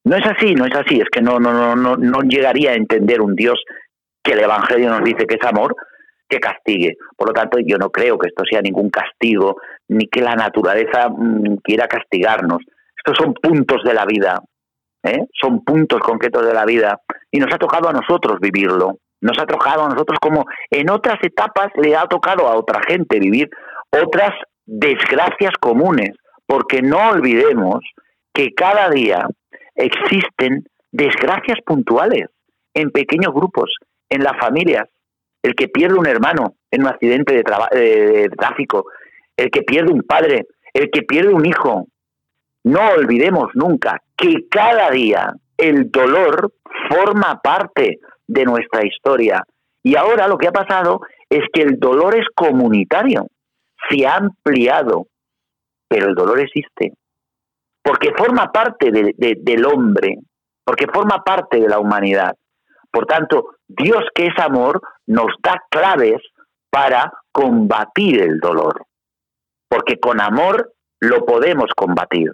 No 0.05 0.17
es 0.17 0.27
así, 0.27 0.55
no 0.55 0.67
es 0.67 0.75
así, 0.75 1.01
es 1.01 1.09
que 1.11 1.23
no, 1.23 1.39
no, 1.39 1.53
no, 1.53 1.75
no, 1.75 1.97
no 1.97 2.21
llegaría 2.21 2.73
a 2.73 2.75
entender 2.75 3.23
un 3.23 3.35
Dios 3.35 3.63
que 4.23 4.33
el 4.33 4.41
Evangelio 4.41 4.91
nos 4.91 5.03
dice 5.03 5.27
que 5.27 5.37
es 5.37 5.45
amor, 5.47 5.75
que 6.29 6.41
castigue. 6.41 6.97
Por 7.17 7.29
lo 7.29 7.35
tanto, 7.35 7.59
yo 7.65 7.79
no 7.79 7.91
creo 7.91 8.19
que 8.19 8.29
esto 8.29 8.45
sea 8.49 8.61
ningún 8.61 8.91
castigo, 8.91 9.57
ni 9.89 10.07
que 10.09 10.21
la 10.21 10.35
naturaleza 10.35 11.09
mm, 11.09 11.57
quiera 11.63 11.87
castigarnos. 11.87 12.59
Estos 12.97 13.17
son 13.19 13.35
puntos 13.35 13.83
de 13.85 13.95
la 13.95 14.05
vida, 14.05 14.41
¿eh? 15.03 15.25
son 15.33 15.63
puntos 15.65 16.01
concretos 16.01 16.47
de 16.47 16.55
la 16.55 16.65
vida, 16.65 17.01
y 17.31 17.39
nos 17.39 17.53
ha 17.53 17.59
tocado 17.59 17.89
a 17.89 17.93
nosotros 17.93 18.39
vivirlo. 18.41 18.99
Nos 19.21 19.39
ha 19.39 19.47
tocado 19.47 19.85
a 19.85 19.89
nosotros 19.89 20.19
como 20.21 20.45
en 20.71 20.91
otras 20.91 21.19
etapas 21.23 21.69
le 21.77 21.97
ha 21.97 22.07
tocado 22.07 22.47
a 22.47 22.57
otra 22.57 22.81
gente 22.87 23.19
vivir 23.19 23.49
otras 23.91 24.33
desgracias 24.67 25.53
comunes, 25.61 26.11
porque 26.47 26.83
no 26.83 27.11
olvidemos 27.11 27.81
que 28.35 28.53
cada 28.55 28.91
día 28.91 29.27
existen 29.75 30.64
desgracias 30.93 31.59
puntuales 31.66 32.28
en 32.75 32.90
pequeños 32.90 33.33
grupos 33.33 33.75
en 34.09 34.23
las 34.23 34.38
familias, 34.38 34.88
el 35.43 35.54
que 35.54 35.69
pierde 35.69 35.99
un 35.99 36.07
hermano 36.07 36.54
en 36.71 36.83
un 36.83 36.88
accidente 36.88 37.35
de, 37.35 38.28
tráfico, 38.37 38.87
el 39.37 39.50
que 39.50 39.62
pierde 39.62 39.93
un 39.93 40.02
padre, 40.02 40.47
el 40.73 40.90
que 40.90 41.02
pierde 41.02 41.35
un 41.35 41.47
hijo. 41.47 41.87
No 42.64 42.81
olvidemos 42.97 43.50
nunca 43.54 44.02
que 44.16 44.49
cada 44.49 44.90
día 44.90 45.35
el 45.57 45.90
dolor 45.90 46.52
forma 46.88 47.40
parte 47.43 47.99
de 48.26 48.45
nuestra 48.45 48.87
historia. 48.87 49.43
Y 49.83 49.97
ahora 49.97 50.28
lo 50.28 50.38
que 50.38 50.49
ha 50.49 50.52
pasado 50.52 51.00
es 51.28 51.43
que 51.52 51.62
el 51.62 51.78
dolor 51.78 52.16
es 52.16 52.26
comunitario, 52.35 53.26
se 53.88 54.07
ha 54.07 54.16
ampliado, 54.16 55.09
pero 55.88 56.09
el 56.09 56.14
dolor 56.14 56.40
existe, 56.40 56.93
porque 57.85 58.12
forma 58.17 58.50
parte 58.50 58.91
del 58.91 59.67
hombre, 59.67 60.17
porque 60.64 60.87
forma 60.87 61.23
parte 61.23 61.61
de 61.61 61.69
la 61.69 61.79
humanidad. 61.79 62.35
Por 62.91 63.05
tanto, 63.05 63.57
Dios 63.69 64.05
que 64.14 64.29
es 64.29 64.38
amor 64.38 64.81
nos 65.07 65.26
da 65.43 65.62
claves 65.69 66.23
para 66.71 67.12
combatir 67.31 68.23
el 68.23 68.41
dolor, 68.41 68.87
porque 69.69 70.00
con 70.00 70.21
amor 70.21 70.73
lo 71.00 71.26
podemos 71.26 71.71
combatir. 71.76 72.33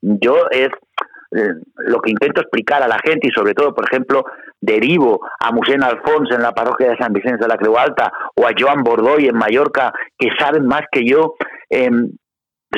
Yo 0.00 0.46
es 0.50 0.70
eh, 1.34 1.54
lo 1.76 2.00
que 2.00 2.10
intento 2.10 2.40
explicar 2.40 2.82
a 2.82 2.88
la 2.88 2.98
gente 3.04 3.28
y 3.28 3.30
sobre 3.30 3.52
todo, 3.52 3.74
por 3.74 3.84
ejemplo, 3.84 4.24
derivo 4.60 5.20
a 5.38 5.52
Musén 5.52 5.82
Alfonso 5.82 6.34
en 6.34 6.42
la 6.42 6.52
parroquia 6.52 6.90
de 6.90 6.96
San 6.96 7.12
Vicente 7.12 7.42
de 7.42 7.48
la 7.48 7.56
Creu 7.56 7.76
Alta 7.76 8.10
o 8.36 8.46
a 8.46 8.52
Joan 8.58 8.82
Bordoy 8.82 9.26
en 9.26 9.36
Mallorca, 9.36 9.92
que 10.18 10.28
saben 10.38 10.66
más 10.66 10.82
que 10.90 11.04
yo, 11.04 11.34
em, 11.68 12.10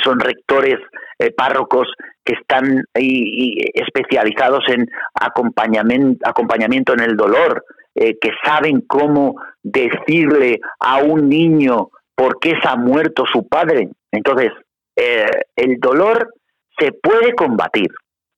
son 0.03 0.19
rectores 0.21 0.77
eh, 1.19 1.31
párrocos 1.33 1.87
que 2.25 2.35
están 2.35 2.85
especializados 2.95 4.65
en 4.69 4.89
acompañamiento, 5.15 6.95
en 6.95 7.01
el 7.01 7.17
dolor, 7.17 7.65
eh, 7.95 8.19
que 8.21 8.31
saben 8.45 8.81
cómo 8.81 9.37
decirle 9.63 10.59
a 10.81 10.99
un 10.99 11.29
niño 11.29 11.91
por 12.17 12.41
qué 12.41 12.55
se 12.61 12.69
ha 12.69 12.77
muerto 12.77 13.25
su 13.31 13.47
padre. 13.47 13.89
Entonces, 14.11 14.51
eh, 14.97 15.27
el 15.57 15.79
dolor 15.79 16.33
se 16.79 16.93
puede 16.93 17.35
combatir 17.35 17.89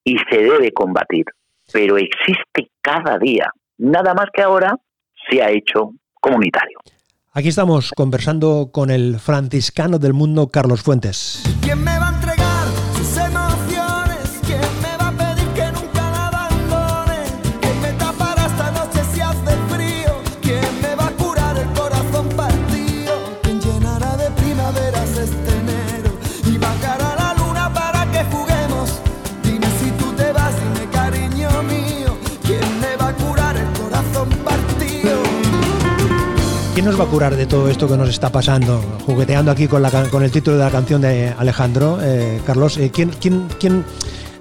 y 0.04 0.16
se 0.30 0.38
debe 0.38 0.72
combatir, 0.72 1.24
pero 1.72 1.96
existe 1.96 2.70
cada 2.82 3.18
día. 3.18 3.50
Nada 3.78 4.14
más 4.14 4.26
que 4.32 4.42
ahora 4.42 4.76
se 5.28 5.42
ha 5.42 5.50
hecho 5.50 5.92
comunitario. 6.20 6.78
Aquí 7.36 7.48
estamos 7.48 7.92
conversando 7.94 8.70
con 8.72 8.88
el 8.88 9.20
franciscano 9.20 9.98
del 9.98 10.14
mundo, 10.14 10.48
Carlos 10.48 10.80
Fuentes. 10.80 11.42
Nos 36.86 37.00
va 37.00 37.04
a 37.04 37.08
curar 37.08 37.34
de 37.34 37.46
todo 37.46 37.68
esto 37.68 37.88
que 37.88 37.96
nos 37.96 38.08
está 38.08 38.30
pasando? 38.30 38.80
Jugueteando 39.06 39.50
aquí 39.50 39.66
con, 39.66 39.82
la, 39.82 39.90
con 40.08 40.22
el 40.22 40.30
título 40.30 40.56
de 40.56 40.62
la 40.62 40.70
canción 40.70 41.00
de 41.00 41.34
Alejandro, 41.36 41.98
eh, 42.00 42.40
Carlos, 42.46 42.78
eh, 42.78 42.92
¿quién, 42.94 43.10
quién, 43.20 43.48
quién, 43.58 43.84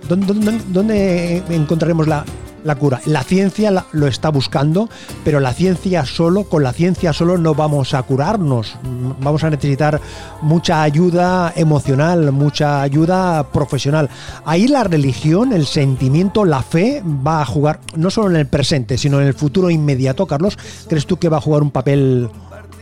dónde, 0.07 1.41
encontraremos 1.49 2.07
la, 2.07 2.23
la 2.65 2.75
cura. 2.75 2.99
La 3.05 3.23
ciencia 3.23 3.85
lo 3.91 4.07
está 4.07 4.29
buscando, 4.29 4.89
pero 5.23 5.39
la 5.39 5.53
ciencia 5.53 6.05
solo, 6.05 6.45
con 6.45 6.63
la 6.63 6.73
ciencia 6.73 7.13
solo 7.13 7.37
no 7.37 7.53
vamos 7.53 7.93
a 7.93 8.03
curarnos. 8.03 8.75
Vamos 9.21 9.43
a 9.43 9.49
necesitar 9.49 10.01
mucha 10.41 10.81
ayuda 10.81 11.53
emocional, 11.55 12.31
mucha 12.31 12.81
ayuda 12.81 13.51
profesional. 13.51 14.09
Ahí 14.45 14.67
la 14.67 14.83
religión, 14.83 15.53
el 15.53 15.67
sentimiento, 15.67 16.43
la 16.43 16.63
fe 16.63 17.03
va 17.05 17.41
a 17.41 17.45
jugar 17.45 17.79
no 17.95 18.09
solo 18.09 18.31
en 18.31 18.37
el 18.37 18.47
presente, 18.47 18.97
sino 18.97 19.21
en 19.21 19.27
el 19.27 19.35
futuro 19.35 19.69
inmediato. 19.69 20.25
Carlos, 20.25 20.57
¿crees 20.89 21.05
tú 21.05 21.17
que 21.17 21.29
va 21.29 21.37
a 21.37 21.41
jugar 21.41 21.61
un 21.61 21.71
papel 21.71 22.29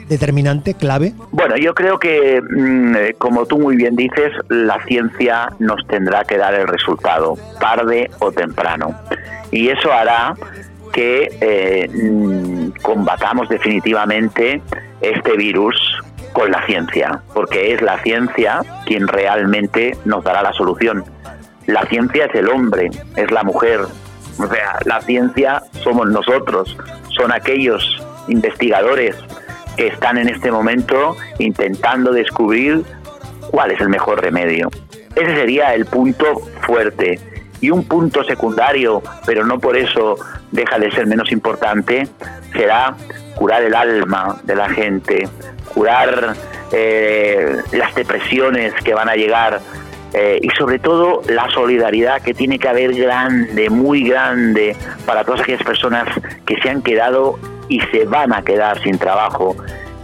determinante, 0.08 0.74
clave? 0.74 1.14
Bueno, 1.32 1.58
yo 1.58 1.74
creo 1.74 2.00
que, 2.00 2.42
mm, 2.42 2.96
eh, 2.96 3.16
como 3.18 3.46
tú 3.46 3.58
muy 3.60 3.76
bien 3.76 3.96
dices, 3.96 4.32
la 4.50 4.84
ciencia 4.86 5.50
nos 5.60 5.86
tendrá 5.88 6.24
que 6.24 6.38
dar 6.38 6.54
el 6.54 6.68
resultado, 6.68 7.38
tarde 7.60 8.10
o 8.20 8.32
temprano. 8.32 8.96
Y 9.52 9.70
eso 9.70 9.92
hará 9.92 10.36
que 10.94 11.30
eh, 11.42 11.90
mm, 11.90 12.82
combatamos 12.82 13.50
definitivamente 13.50 14.62
este 15.02 15.36
virus 15.36 15.76
con 16.34 16.52
la 16.52 16.66
ciencia, 16.66 17.22
porque 17.34 17.74
es 17.74 17.82
la 17.82 18.02
ciencia 18.02 18.62
quien 18.86 19.08
realmente 19.08 19.98
nos 20.06 20.24
dará 20.24 20.42
la 20.42 20.54
solución. 20.54 21.04
La 21.66 21.84
ciencia 21.86 22.26
es 22.26 22.36
el 22.36 22.50
hombre, 22.50 22.90
es 23.16 23.32
la 23.32 23.44
mujer, 23.44 23.82
o 24.40 24.48
sea, 24.48 24.80
la 24.86 25.02
ciencia 25.02 25.64
somos 25.84 26.10
nosotros, 26.10 26.76
son 27.10 27.32
aquellos 27.32 28.04
investigadores 28.28 29.16
que 29.76 29.88
están 29.88 30.18
en 30.18 30.30
este 30.30 30.52
momento 30.52 31.16
intentando 31.40 32.12
descubrir 32.12 32.84
cuál 33.52 33.72
es 33.72 33.82
el 33.82 33.90
mejor 33.90 34.22
remedio. 34.22 34.70
Ese 35.16 35.36
sería 35.36 35.74
el 35.74 35.86
punto 35.86 36.42
fuerte. 36.62 37.20
Y 37.62 37.70
un 37.70 37.86
punto 37.86 38.24
secundario, 38.26 39.02
pero 39.26 39.46
no 39.46 39.58
por 39.58 39.78
eso 39.78 40.18
deja 40.52 40.78
de 40.80 40.92
ser 40.92 41.08
menos 41.08 41.32
importante, 41.32 42.08
será 42.52 42.96
curar 43.36 43.64
el 43.64 43.74
alma 43.74 44.42
de 44.44 44.56
la 44.56 44.70
gente, 44.70 45.30
curar 45.74 46.34
eh, 46.74 47.58
las 47.72 47.96
depresiones 47.96 48.74
que 48.84 48.94
van 48.94 49.08
a 49.08 49.16
llegar 49.16 49.62
eh, 50.14 50.40
y 50.42 50.50
sobre 50.52 50.78
todo 50.78 51.22
la 51.28 51.50
solidaridad 51.50 52.22
que 52.22 52.34
tiene 52.34 52.60
que 52.60 52.68
haber 52.68 52.94
grande, 52.94 53.70
muy 53.70 54.08
grande, 54.08 54.76
para 55.06 55.24
todas 55.24 55.42
aquellas 55.42 55.64
personas 55.64 56.08
que 56.46 56.56
se 56.58 56.70
han 56.70 56.82
quedado 56.82 57.40
y 57.70 57.80
se 57.80 58.06
van 58.06 58.34
a 58.34 58.42
quedar 58.42 58.82
sin 58.82 58.98
trabajo. 58.98 59.56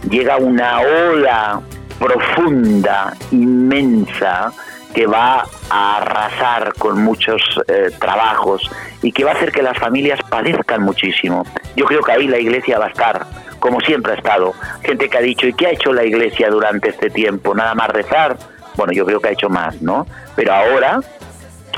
Llega 0.08 0.36
una 0.36 0.80
ola 0.80 1.60
profunda, 1.98 3.14
inmensa, 3.30 4.52
que 4.94 5.06
va 5.06 5.44
a 5.70 5.96
arrasar 5.98 6.72
con 6.78 7.02
muchos 7.02 7.40
eh, 7.68 7.90
trabajos 7.98 8.68
y 9.02 9.12
que 9.12 9.24
va 9.24 9.32
a 9.32 9.34
hacer 9.34 9.52
que 9.52 9.62
las 9.62 9.78
familias 9.78 10.20
padezcan 10.28 10.82
muchísimo. 10.82 11.44
Yo 11.76 11.84
creo 11.84 12.02
que 12.02 12.12
ahí 12.12 12.26
la 12.26 12.38
iglesia 12.38 12.78
va 12.78 12.86
a 12.86 12.88
estar, 12.88 13.26
como 13.60 13.80
siempre 13.80 14.12
ha 14.12 14.16
estado. 14.16 14.52
Gente 14.82 15.08
que 15.08 15.18
ha 15.18 15.20
dicho, 15.20 15.46
¿y 15.46 15.52
qué 15.52 15.68
ha 15.68 15.70
hecho 15.70 15.92
la 15.92 16.04
iglesia 16.04 16.50
durante 16.50 16.88
este 16.88 17.10
tiempo? 17.10 17.54
¿Nada 17.54 17.74
más 17.74 17.88
rezar? 17.90 18.36
Bueno, 18.76 18.92
yo 18.92 19.04
creo 19.04 19.20
que 19.20 19.28
ha 19.28 19.32
hecho 19.32 19.48
más, 19.48 19.80
¿no? 19.80 20.06
Pero 20.34 20.54
ahora, 20.54 21.00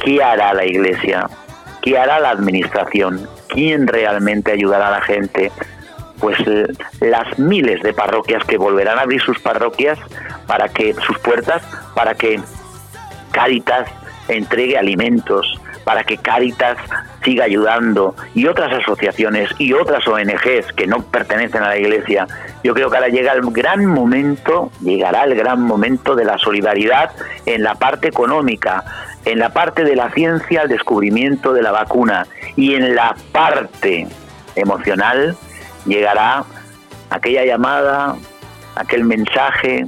¿qué 0.05 0.23
hará 0.23 0.55
la 0.55 0.65
iglesia? 0.65 1.29
¿Qué 1.83 1.99
hará 1.99 2.21
la 2.21 2.31
administración? 2.31 3.29
¿Quién 3.49 3.87
realmente 3.87 4.53
ayudará 4.53 4.89
a 4.89 4.93
la 4.93 5.01
gente? 5.03 5.51
Pues 6.23 6.39
eh, 6.47 6.69
las 7.01 7.39
miles 7.39 7.83
de 7.83 7.93
parroquias 7.93 8.45
que 8.45 8.57
volverán 8.57 8.99
a 8.99 9.03
abrir 9.03 9.21
sus 9.21 9.39
parroquias 9.41 9.99
para 10.47 10.69
que 10.71 10.95
sus 11.07 11.19
puertas 11.19 11.63
para 11.95 12.15
que 12.15 12.41
Cáritas 13.33 13.89
entregue 14.29 14.79
alimentos, 14.79 15.59
para 15.85 16.05
que 16.05 16.17
Cáritas 16.17 16.79
siga 17.25 17.45
ayudando 17.45 18.15
y 18.35 18.47
otras 18.47 18.73
asociaciones 18.73 19.51
y 19.59 19.73
otras 19.73 20.07
ONGs 20.07 20.73
que 20.77 20.87
no 20.87 21.03
pertenecen 21.03 21.63
a 21.63 21.69
la 21.69 21.79
Iglesia. 21.79 22.27
Yo 22.63 22.75
creo 22.75 22.91
que 22.91 22.97
ahora 22.97 23.09
llega 23.09 23.33
el 23.33 23.43
gran 23.51 23.87
momento, 23.87 24.71
llegará 24.81 25.25
el 25.25 25.35
gran 25.35 25.61
momento 25.61 26.15
de 26.15 26.25
la 26.25 26.39
solidaridad 26.39 27.11
en 27.47 27.63
la 27.63 27.75
parte 27.75 28.09
económica, 28.09 28.85
en 29.25 29.39
la 29.39 29.51
parte 29.51 29.85
de 29.85 29.97
la 29.97 30.11
ciencia, 30.11 30.63
el 30.63 30.69
descubrimiento 30.69 31.53
de 31.53 31.63
la 31.63 31.73
vacuna 31.73 32.27
y 32.57 32.75
en 32.75 32.95
la 32.95 33.17
parte 33.33 34.07
emocional 34.55 35.37
llegará 35.87 36.45
aquella 37.11 37.45
llamada, 37.45 38.17
aquel 38.75 39.05
mensaje, 39.05 39.87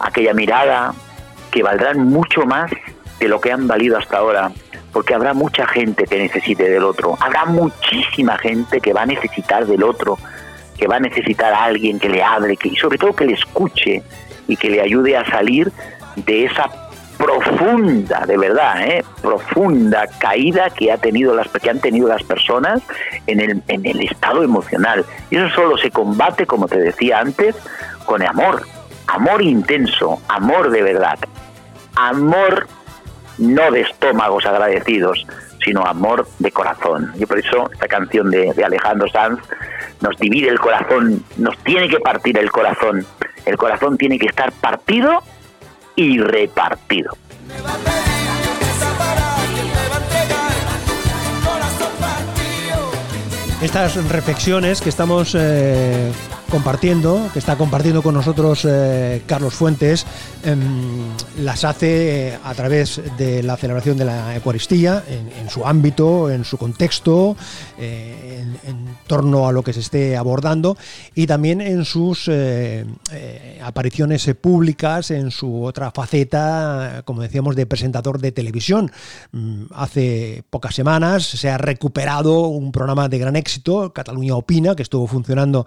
aquella 0.00 0.34
mirada 0.34 0.94
que 1.50 1.62
valdrán 1.62 2.08
mucho 2.08 2.44
más 2.46 2.70
de 3.20 3.28
lo 3.28 3.40
que 3.40 3.52
han 3.52 3.68
valido 3.68 3.98
hasta 3.98 4.18
ahora, 4.18 4.50
porque 4.92 5.14
habrá 5.14 5.34
mucha 5.34 5.66
gente 5.66 6.04
que 6.04 6.18
necesite 6.18 6.68
del 6.68 6.82
otro, 6.84 7.16
habrá 7.20 7.44
muchísima 7.44 8.36
gente 8.38 8.80
que 8.80 8.92
va 8.92 9.02
a 9.02 9.06
necesitar 9.06 9.66
del 9.66 9.82
otro, 9.82 10.18
que 10.76 10.88
va 10.88 10.96
a 10.96 11.00
necesitar 11.00 11.52
a 11.52 11.64
alguien 11.64 11.98
que 12.00 12.08
le 12.08 12.22
hable, 12.22 12.56
que, 12.56 12.68
y 12.68 12.76
sobre 12.76 12.98
todo 12.98 13.14
que 13.14 13.26
le 13.26 13.34
escuche 13.34 14.02
y 14.48 14.56
que 14.56 14.70
le 14.70 14.80
ayude 14.80 15.16
a 15.16 15.24
salir 15.30 15.70
de 16.16 16.46
esa 16.46 16.81
profunda, 17.22 18.24
de 18.26 18.36
verdad, 18.36 18.82
¿eh? 18.82 19.04
profunda 19.20 20.08
caída 20.18 20.70
que 20.70 20.90
ha 20.90 20.98
tenido 20.98 21.34
las 21.36 21.48
que 21.48 21.70
han 21.70 21.78
tenido 21.78 22.08
las 22.08 22.24
personas 22.24 22.82
en 23.28 23.40
el, 23.40 23.62
en 23.68 23.86
el 23.86 24.00
estado 24.00 24.42
emocional. 24.42 25.04
Y 25.30 25.36
eso 25.36 25.48
solo 25.54 25.78
se 25.78 25.92
combate, 25.92 26.46
como 26.46 26.66
te 26.66 26.78
decía 26.78 27.20
antes, 27.20 27.54
con 28.06 28.22
amor, 28.22 28.66
amor 29.06 29.40
intenso, 29.40 30.20
amor 30.28 30.70
de 30.70 30.82
verdad, 30.82 31.18
amor 31.94 32.66
no 33.38 33.70
de 33.70 33.82
estómagos 33.82 34.44
agradecidos, 34.44 35.24
sino 35.64 35.84
amor 35.86 36.26
de 36.40 36.50
corazón. 36.50 37.12
Y 37.16 37.26
por 37.26 37.38
eso 37.38 37.70
esta 37.72 37.86
canción 37.86 38.32
de, 38.32 38.52
de, 38.52 38.64
Alejandro 38.64 39.08
Sanz 39.08 39.40
nos 40.00 40.18
divide 40.18 40.48
el 40.48 40.58
corazón, 40.58 41.24
nos 41.36 41.56
tiene 41.58 41.88
que 41.88 42.00
partir 42.00 42.36
el 42.36 42.50
corazón. 42.50 43.06
El 43.46 43.56
corazón 43.56 43.96
tiene 43.96 44.18
que 44.18 44.26
estar 44.26 44.50
partido 44.52 45.22
y 45.96 46.18
repartido. 46.18 47.16
Estas 53.62 53.94
reflexiones 54.08 54.80
que 54.80 54.88
estamos 54.88 55.36
eh, 55.38 56.10
compartiendo, 56.52 57.30
que 57.32 57.38
está 57.38 57.56
compartiendo 57.56 58.02
con 58.02 58.12
nosotros 58.12 58.66
eh, 58.68 59.22
Carlos 59.24 59.54
Fuentes, 59.54 60.04
em, 60.44 60.60
las 61.38 61.64
hace 61.64 62.28
eh, 62.28 62.38
a 62.44 62.52
través 62.52 63.00
de 63.16 63.42
la 63.42 63.56
celebración 63.56 63.96
de 63.96 64.04
la 64.04 64.36
Eucaristía, 64.36 65.02
en, 65.08 65.48
su 65.48 65.64
ámbito, 65.64 66.30
en 66.30 66.44
su 66.44 66.58
contexto, 66.58 67.38
eh, 67.78 68.44
en, 68.66 68.86
torno 69.06 69.48
a 69.48 69.52
lo 69.52 69.62
que 69.62 69.72
se 69.72 69.80
esté 69.80 70.14
abordando, 70.14 70.76
y 71.14 71.26
también 71.26 71.62
en 71.62 71.86
sus 71.86 72.30
apariciones 73.62 74.28
públicas, 74.38 75.10
en 75.10 75.30
su 75.30 75.64
otra 75.64 75.90
faceta, 75.90 77.00
como 77.06 77.22
decíamos, 77.22 77.56
de 77.56 77.64
presentador 77.64 78.20
de 78.20 78.32
televisión. 78.32 78.92
Mm, 79.32 79.64
hace 79.74 80.44
pocas 80.50 80.74
semanas 80.74 81.24
se 81.24 81.48
ha 81.48 81.56
recuperado 81.56 82.42
un 82.48 82.72
programa 82.72 83.08
de 83.08 83.18
gran 83.18 83.36
éxito, 83.36 83.92
Cataluña 83.94 84.36
Opina, 84.36 84.76
que 84.76 84.82
estuvo 84.82 85.06
funcionando 85.06 85.66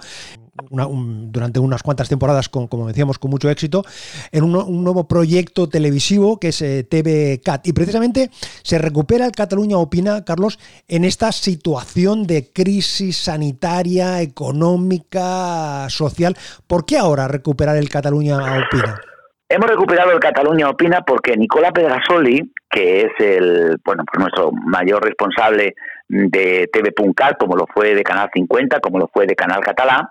durante 0.72 1.60
unas 1.60 1.84
cuantas 1.84 2.08
temporadas, 2.08 2.50
con, 2.50 2.68
como 2.68 2.88
decíamos, 2.88 3.20
con 3.20 3.32
mucho 3.32 3.50
éxito, 3.50 3.84
en 4.32 4.44
un, 4.44 4.84
nuevo 4.84 5.08
proyecto 5.08 5.68
televisivo 5.68 6.40
que 6.40 6.50
es 6.50 6.62
eh, 6.62 6.84
TV 6.84 7.42
Cat. 7.44 7.68
Y 7.68 7.74
precisamente 7.74 8.30
se 8.64 8.78
recupera 8.78 9.26
el 9.26 9.32
Cataluña 9.32 9.78
Opina, 9.78 10.24
Carlos, 10.24 10.60
en 10.88 11.04
esta 11.04 11.32
situación 11.32 12.24
de 12.24 12.52
crisis 12.54 13.18
sanitaria, 13.18 14.22
económica, 14.22 15.88
social. 15.90 16.36
¿Por 16.68 16.86
qué 16.86 16.98
ahora 16.98 17.28
recuperar 17.28 17.76
el 17.78 17.90
Cataluña 17.90 18.38
Opina? 18.38 19.02
Hemos 19.48 19.70
recuperado 19.70 20.12
el 20.12 20.20
Cataluña 20.20 20.70
Opina 20.70 21.02
porque 21.02 21.38
Nicola 21.38 21.72
Pedrasoli, 21.72 22.52
que 22.70 23.02
es 23.02 23.12
el 23.20 23.78
bueno 23.86 24.04
pues 24.12 24.20
nuestro 24.20 24.52
mayor 24.52 25.04
responsable 25.04 25.76
de 26.08 26.70
TV.cat, 26.72 27.38
como 27.38 27.56
lo 27.56 27.68
fue 27.68 27.94
de 27.94 28.04
Canal 28.04 28.30
50, 28.34 28.80
como 28.80 29.00
lo 29.00 29.08
fue 29.08 29.28
de 29.28 29.36
Canal 29.36 29.62
Catalá, 29.62 30.10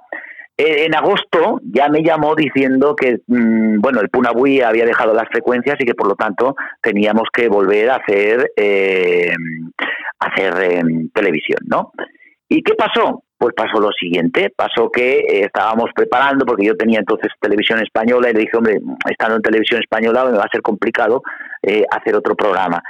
en 0.56 0.94
agosto 0.94 1.60
ya 1.64 1.88
me 1.88 2.02
llamó 2.02 2.34
diciendo 2.34 2.94
que, 2.94 3.18
mm, 3.26 3.80
bueno, 3.80 4.00
el 4.00 4.08
Punabui 4.08 4.60
había 4.60 4.84
dejado 4.84 5.12
las 5.12 5.28
frecuencias 5.28 5.76
y 5.80 5.84
que 5.84 5.94
por 5.94 6.06
lo 6.06 6.14
tanto 6.14 6.54
teníamos 6.80 7.28
que 7.32 7.48
volver 7.48 7.90
a 7.90 7.96
hacer, 7.96 8.52
eh, 8.56 9.32
hacer 10.20 10.54
em, 10.62 11.08
televisión, 11.10 11.60
¿no? 11.66 11.92
¿Y 12.48 12.62
qué 12.62 12.74
pasó? 12.74 13.24
Pues 13.36 13.52
pasó 13.56 13.80
lo 13.80 13.90
siguiente, 13.90 14.52
pasó 14.54 14.90
que 14.90 15.18
eh, 15.18 15.44
estábamos 15.46 15.90
preparando, 15.94 16.46
porque 16.46 16.66
yo 16.66 16.76
tenía 16.76 17.00
entonces 17.00 17.32
televisión 17.40 17.80
española 17.80 18.30
y 18.30 18.34
le 18.34 18.40
dije, 18.40 18.56
hombre, 18.56 18.78
estando 19.10 19.36
en 19.36 19.42
televisión 19.42 19.80
española 19.80 20.24
me 20.26 20.38
va 20.38 20.44
a 20.44 20.52
ser 20.52 20.62
complicado 20.62 21.22
hacer 21.90 22.14
otro 22.14 22.34
programa. 22.34 22.82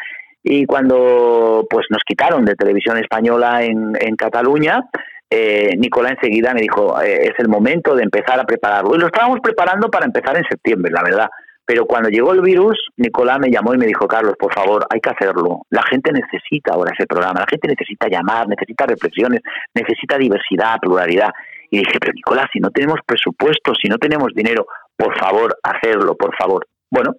Y 0.42 0.66
cuando 0.66 1.64
pues 1.70 1.86
nos 1.90 2.02
quitaron 2.04 2.44
de 2.44 2.56
televisión 2.56 2.98
española 2.98 3.62
en, 3.62 3.92
en 3.98 4.16
Cataluña, 4.16 4.84
eh, 5.30 5.74
Nicolás 5.76 6.12
enseguida 6.12 6.54
me 6.54 6.60
dijo, 6.60 7.00
eh, 7.00 7.28
es 7.28 7.34
el 7.38 7.48
momento 7.48 7.94
de 7.94 8.02
empezar 8.02 8.38
a 8.38 8.44
prepararlo. 8.44 8.94
Y 8.94 8.98
lo 8.98 9.06
estábamos 9.06 9.40
preparando 9.40 9.90
para 9.90 10.06
empezar 10.06 10.36
en 10.36 10.44
septiembre, 10.44 10.92
la 10.92 11.02
verdad, 11.02 11.28
Pero 11.66 11.86
cuando 11.86 12.10
llegó 12.10 12.32
el 12.32 12.42
virus, 12.42 12.76
Nicolás 12.96 13.38
me 13.40 13.50
llamó 13.50 13.74
y 13.74 13.78
me 13.78 13.86
dijo, 13.86 14.06
Carlos, 14.06 14.34
por 14.38 14.52
favor, 14.52 14.86
hay 14.90 15.00
que 15.00 15.10
hacerlo. 15.10 15.62
La 15.70 15.82
gente 15.82 16.12
necesita 16.12 16.74
ahora 16.74 16.92
ese 16.92 17.06
programa, 17.06 17.40
la 17.40 17.46
gente 17.48 17.68
necesita 17.68 18.06
llamar, 18.08 18.46
necesita 18.48 18.84
reflexiones, 18.84 19.40
necesita 19.74 20.18
diversidad, 20.18 20.78
pluralidad. 20.80 21.30
Y 21.70 21.78
dije, 21.78 21.98
pero 21.98 22.12
Nicolás, 22.12 22.46
si 22.52 22.60
no 22.60 22.70
tenemos 22.70 23.00
presupuesto, 23.06 23.72
si 23.74 23.88
no 23.88 23.96
tenemos 23.98 24.34
dinero, 24.34 24.66
por 24.96 25.18
favor, 25.18 25.56
hacerlo, 25.62 26.14
por 26.16 26.36
favor. 26.36 26.66
Bueno, 26.90 27.14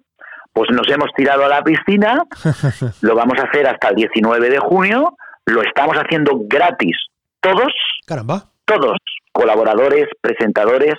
pues 0.52 0.70
nos 0.70 0.88
hemos 0.88 1.12
tirado 1.14 1.44
a 1.44 1.48
la 1.48 1.62
piscina, 1.62 2.22
lo 3.02 3.14
vamos 3.14 3.38
a 3.38 3.48
hacer 3.48 3.66
hasta 3.66 3.88
el 3.88 3.96
19 3.96 4.48
de 4.48 4.58
junio, 4.58 5.16
lo 5.44 5.62
estamos 5.62 5.96
haciendo 5.96 6.40
gratis, 6.48 6.96
todos, 7.40 7.72
Caramba. 8.06 8.52
todos, 8.64 8.96
colaboradores, 9.32 10.06
presentadores, 10.20 10.94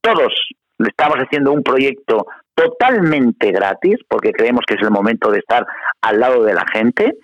todos, 0.00 0.32
estamos 0.78 1.18
haciendo 1.18 1.52
un 1.52 1.62
proyecto 1.62 2.26
totalmente 2.54 3.50
gratis, 3.50 3.96
porque 4.08 4.32
creemos 4.32 4.62
que 4.66 4.74
es 4.74 4.82
el 4.82 4.90
momento 4.90 5.30
de 5.30 5.38
estar 5.38 5.66
al 6.00 6.20
lado 6.20 6.42
de 6.44 6.54
la 6.54 6.64
gente 6.72 7.14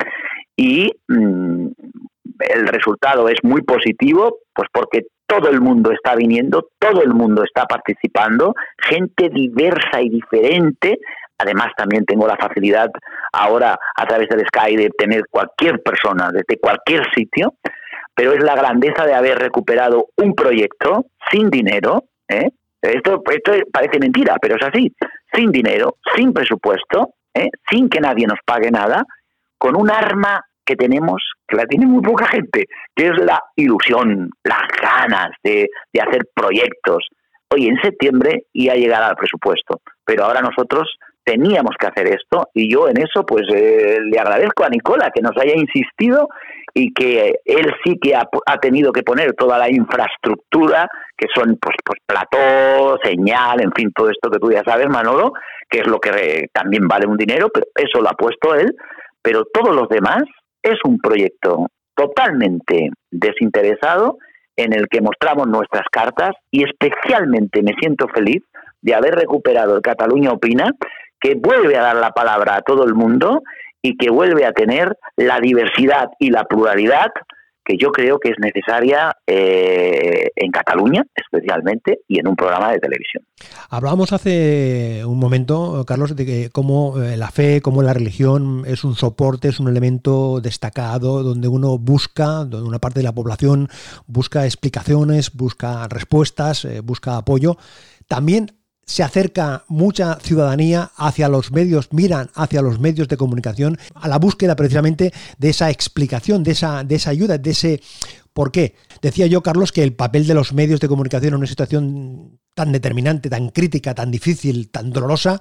y 0.57 0.91
mm, 1.09 1.67
el 2.41 2.69
resultado 2.69 3.29
es 3.29 3.39
muy 3.43 3.63
positivo, 3.63 4.39
pues 4.55 4.69
porque 4.73 5.07
todo 5.27 5.51
el 5.51 5.61
mundo 5.61 5.93
está 5.93 6.15
viniendo, 6.15 6.69
todo 6.79 7.03
el 7.03 7.13
mundo 7.13 7.43
está 7.45 7.67
participando, 7.67 8.55
gente 8.81 9.29
diversa 9.29 10.01
y 10.01 10.09
diferente. 10.09 10.99
Además, 11.39 11.69
también 11.77 12.05
tengo 12.05 12.27
la 12.27 12.37
facilidad 12.37 12.89
ahora 13.33 13.79
a 13.95 14.07
través 14.07 14.29
del 14.29 14.45
Sky 14.47 14.77
de 14.77 14.91
tener 14.97 15.25
cualquier 15.31 15.83
persona 15.83 16.31
desde 16.33 16.59
cualquier 16.59 17.03
sitio, 17.15 17.55
pero 18.19 18.33
es 18.33 18.43
la 18.43 18.57
grandeza 18.57 19.07
de 19.07 19.15
haber 19.15 19.39
recuperado 19.39 20.09
un 20.17 20.35
proyecto 20.35 21.07
sin 21.31 21.51
dinero. 21.51 22.03
¿eh? 22.27 22.49
Esto, 22.83 23.23
esto 23.31 23.53
parece 23.73 24.01
mentira, 24.01 24.39
pero 24.43 24.57
es 24.57 24.63
así. 24.65 24.93
Sin 25.33 25.53
dinero, 25.53 25.99
sin 26.17 26.33
presupuesto, 26.33 27.11
¿eh? 27.33 27.49
sin 27.71 27.89
que 27.89 28.01
nadie 28.01 28.27
nos 28.27 28.41
pague 28.45 28.73
nada, 28.73 29.05
con 29.57 29.77
un 29.77 29.89
arma 29.89 30.45
que 30.67 30.75
tenemos, 30.75 31.23
que 31.47 31.59
la 31.59 31.67
tiene 31.67 31.87
muy 31.87 32.03
poca 32.03 32.27
gente, 32.27 32.65
que 32.97 33.07
es 33.07 33.17
la 33.19 33.41
ilusión, 33.55 34.31
las 34.43 34.67
ganas 34.83 35.31
de, 35.45 35.69
de 35.93 36.01
hacer 36.01 36.23
proyectos. 36.35 37.07
Hoy 37.55 37.69
en 37.69 37.81
septiembre 37.81 38.47
ya 38.53 38.75
llegará 38.75 39.11
al 39.11 39.17
presupuesto, 39.17 39.81
pero 40.05 40.25
ahora 40.25 40.41
nosotros 40.41 40.99
teníamos 41.29 41.77
que 41.79 41.87
hacer 41.87 42.09
esto 42.09 42.49
y 42.55 42.73
yo 42.73 42.89
en 42.89 42.97
eso 42.97 43.27
pues 43.27 43.43
eh, 43.55 43.99
le 44.01 44.19
agradezco 44.19 44.65
a 44.65 44.71
Nicola 44.71 45.11
que 45.15 45.21
nos 45.21 45.37
haya 45.37 45.55
insistido 45.55 46.27
y 46.73 46.95
que 46.95 47.35
él 47.45 47.71
sí 47.85 47.99
que 48.01 48.15
ha, 48.15 48.27
ha, 48.47 48.57
tenido 48.59 48.93
que 48.93 49.03
poner 49.03 49.35
toda 49.35 49.59
la 49.59 49.69
infraestructura 49.69 50.89
que 51.19 51.27
son 51.35 51.59
pues 51.61 51.77
pues 51.85 52.01
plató, 52.07 52.97
señal, 53.03 53.61
en 53.61 53.73
fin, 53.73 53.93
todo 53.95 54.09
esto 54.09 54.31
que 54.31 54.39
tú 54.39 54.51
ya 54.51 54.63
sabes, 54.65 54.89
Manolo, 54.89 55.33
que 55.69 55.81
es 55.81 55.87
lo 55.87 55.99
que 55.99 56.47
también 56.53 56.89
vale 56.89 57.07
un 57.07 57.19
dinero, 57.19 57.49
pero 57.53 57.67
eso 57.75 58.01
lo 58.01 58.09
ha 58.09 58.15
puesto 58.15 58.55
él, 58.55 58.75
pero 59.21 59.45
todos 59.53 59.77
los 59.77 59.89
demás 59.91 60.23
es 60.63 60.79
un 60.85 60.99
proyecto 60.99 61.67
totalmente 61.95 62.91
desinteresado 63.11 64.17
en 64.57 64.73
el 64.73 64.89
que 64.89 65.03
mostramos 65.03 65.47
nuestras 65.47 65.85
cartas 65.93 66.31
y 66.51 66.65
especialmente 66.65 67.63
me 67.63 67.75
siento 67.79 68.09
feliz 68.09 68.43
de 68.81 68.95
haber 68.95 69.15
recuperado 69.15 69.77
el 69.77 69.83
Cataluña 69.83 70.31
Opina, 70.31 70.71
que 71.21 71.35
vuelve 71.35 71.77
a 71.77 71.83
dar 71.83 71.97
la 71.97 72.13
palabra 72.13 72.57
a 72.57 72.63
todo 72.63 72.85
el 72.85 72.95
mundo 72.95 73.43
y 73.83 73.97
que 73.97 74.11
vuelve 74.11 74.45
a 74.45 74.53
tener 74.53 74.97
la 75.17 75.41
diversidad 75.41 76.09
y 76.19 76.31
la 76.31 76.45
pluralidad 76.45 77.11
que 77.69 77.77
yo 77.77 77.93
creo 77.93 78.19
que 78.19 78.31
es 78.31 78.37
necesaria 78.39 79.15
eh, 79.27 80.31
en 80.35 80.51
Cataluña, 80.51 81.05
especialmente, 81.15 82.01
y 82.09 82.19
en 82.19 82.27
un 82.27 82.35
programa 82.35 82.73
de 82.73 82.79
televisión. 82.79 83.23
Hablábamos 83.69 84.15
hace 84.15 85.03
un 85.05 85.19
momento, 85.19 85.85
Carlos, 85.87 86.17
de 86.17 86.25
que 86.25 86.49
cómo 86.51 87.01
eh, 87.03 87.19
la 87.19 87.31
fe, 87.31 87.61
cómo 87.61 87.83
la 87.83 87.93
religión 87.93 88.63
es 88.67 88.85
un 88.85 88.95
soporte, 88.95 89.49
es 89.49 89.61
un 89.61 89.69
elemento 89.69 90.41
destacado 90.41 91.23
donde 91.23 91.47
uno 91.47 91.77
busca, 91.77 92.47
donde 92.47 92.67
una 92.67 92.79
parte 92.79 93.01
de 93.01 93.05
la 93.05 93.15
población 93.15 93.69
busca 94.07 94.47
explicaciones, 94.47 95.37
busca 95.37 95.87
respuestas, 95.89 96.65
eh, 96.65 96.81
busca 96.81 97.19
apoyo. 97.19 97.59
También 98.07 98.58
se 98.89 99.03
acerca 99.03 99.65
mucha 99.69 100.15
ciudadanía 100.15 100.91
hacia 100.97 101.29
los 101.29 101.53
medios, 101.53 101.93
miran 101.93 102.29
hacia 102.35 102.63
los 102.63 102.81
medios 102.81 103.07
de 103.07 103.19
comunicación 103.19 103.77
a 103.95 104.09
la 104.09 104.19
búsqueda 104.19 104.57
precisamente 104.57 105.13
de 105.37 105.51
esa 105.51 105.71
explicación, 105.71 106.43
de 106.43 106.53
esa, 106.53 106.85
de 106.85 106.95
esa 106.95 107.11
ayuda, 107.11 107.37
de 107.37 107.51
ese 107.51 107.81
por 108.33 108.51
qué. 108.51 108.75
Decía 109.03 109.27
yo, 109.27 109.43
Carlos, 109.43 109.73
que 109.73 109.83
el 109.83 109.95
papel 109.95 110.27
de 110.27 110.33
los 110.33 110.55
medios 110.55 110.81
de 110.81 110.89
comunicación 110.89 111.35
en 111.35 111.39
una 111.39 111.47
situación 111.47 112.39
tan 112.55 112.73
determinante, 112.73 113.29
tan 113.29 113.51
crítica, 113.51 113.95
tan 113.95 114.11
difícil, 114.11 114.71
tan 114.71 114.91
dolorosa 114.91 115.39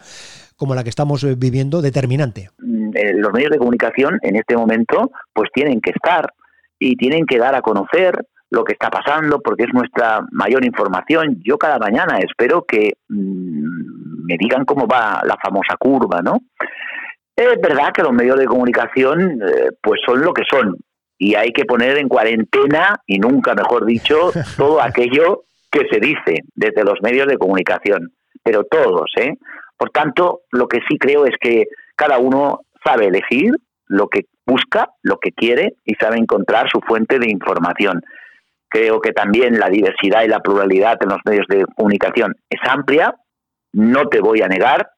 como 0.57 0.75
la 0.75 0.83
que 0.83 0.89
estamos 0.89 1.25
viviendo, 1.39 1.81
determinante. 1.81 2.49
Los 2.59 3.31
medios 3.31 3.51
de 3.51 3.59
comunicación 3.59 4.19
en 4.23 4.35
este 4.35 4.57
momento 4.57 5.11
pues 5.33 5.49
tienen 5.53 5.79
que 5.79 5.91
estar 5.91 6.33
y 6.79 6.97
tienen 6.97 7.25
que 7.25 7.37
dar 7.37 7.55
a 7.55 7.61
conocer 7.61 8.27
lo 8.49 8.63
que 8.63 8.73
está 8.73 8.89
pasando, 8.89 9.39
porque 9.39 9.63
es 9.63 9.73
nuestra 9.73 10.21
mayor 10.31 10.65
información. 10.65 11.39
Yo 11.43 11.57
cada 11.57 11.77
mañana 11.77 12.19
espero 12.19 12.63
que 12.65 12.93
mmm, 13.09 14.25
me 14.25 14.37
digan 14.37 14.65
cómo 14.65 14.87
va 14.87 15.21
la 15.23 15.37
famosa 15.41 15.75
curva, 15.77 16.21
¿no? 16.21 16.39
Es 17.35 17.61
verdad 17.61 17.91
que 17.93 18.03
los 18.03 18.13
medios 18.13 18.39
de 18.39 18.45
comunicación 18.45 19.41
eh, 19.41 19.69
pues 19.81 19.99
son 20.05 20.21
lo 20.21 20.33
que 20.33 20.43
son 20.49 20.77
y 21.19 21.35
hay 21.35 21.51
que 21.51 21.65
poner 21.65 21.97
en 21.97 22.09
cuarentena, 22.09 23.01
y 23.07 23.17
nunca 23.17 23.55
mejor 23.55 23.85
dicho, 23.85 24.31
todo 24.57 24.81
aquello 24.81 25.43
que 25.71 25.87
se 25.91 25.99
dice 25.99 26.43
desde 26.55 26.83
los 26.83 27.01
medios 27.01 27.27
de 27.27 27.37
comunicación, 27.37 28.11
pero 28.43 28.63
todos, 28.63 29.11
¿eh? 29.17 29.33
Por 29.77 29.89
tanto, 29.89 30.41
lo 30.51 30.67
que 30.67 30.79
sí 30.87 30.97
creo 30.97 31.25
es 31.25 31.35
que 31.39 31.65
cada 31.95 32.17
uno 32.17 32.61
sabe 32.83 33.07
elegir 33.07 33.51
lo 33.87 34.07
que 34.07 34.25
busca, 34.45 34.89
lo 35.03 35.17
que 35.17 35.31
quiere 35.31 35.73
y 35.85 35.95
sabe 35.95 36.17
encontrar 36.17 36.69
su 36.71 36.79
fuente 36.81 37.19
de 37.19 37.29
información. 37.29 38.01
Creo 38.69 38.99
que 38.99 39.13
también 39.13 39.59
la 39.59 39.69
diversidad 39.69 40.23
y 40.23 40.27
la 40.27 40.41
pluralidad 40.41 40.97
en 41.01 41.09
los 41.09 41.19
medios 41.25 41.47
de 41.47 41.65
comunicación 41.75 42.35
es 42.49 42.59
amplia. 42.69 43.15
No 43.73 44.07
te 44.09 44.19
voy 44.19 44.41
a 44.41 44.47
negar 44.47 44.89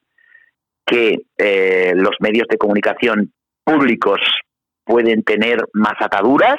que 0.84 1.18
eh, 1.38 1.92
los 1.94 2.16
medios 2.20 2.48
de 2.48 2.58
comunicación 2.58 3.32
públicos 3.64 4.20
pueden 4.84 5.22
tener 5.22 5.64
más 5.72 5.94
ataduras 6.00 6.58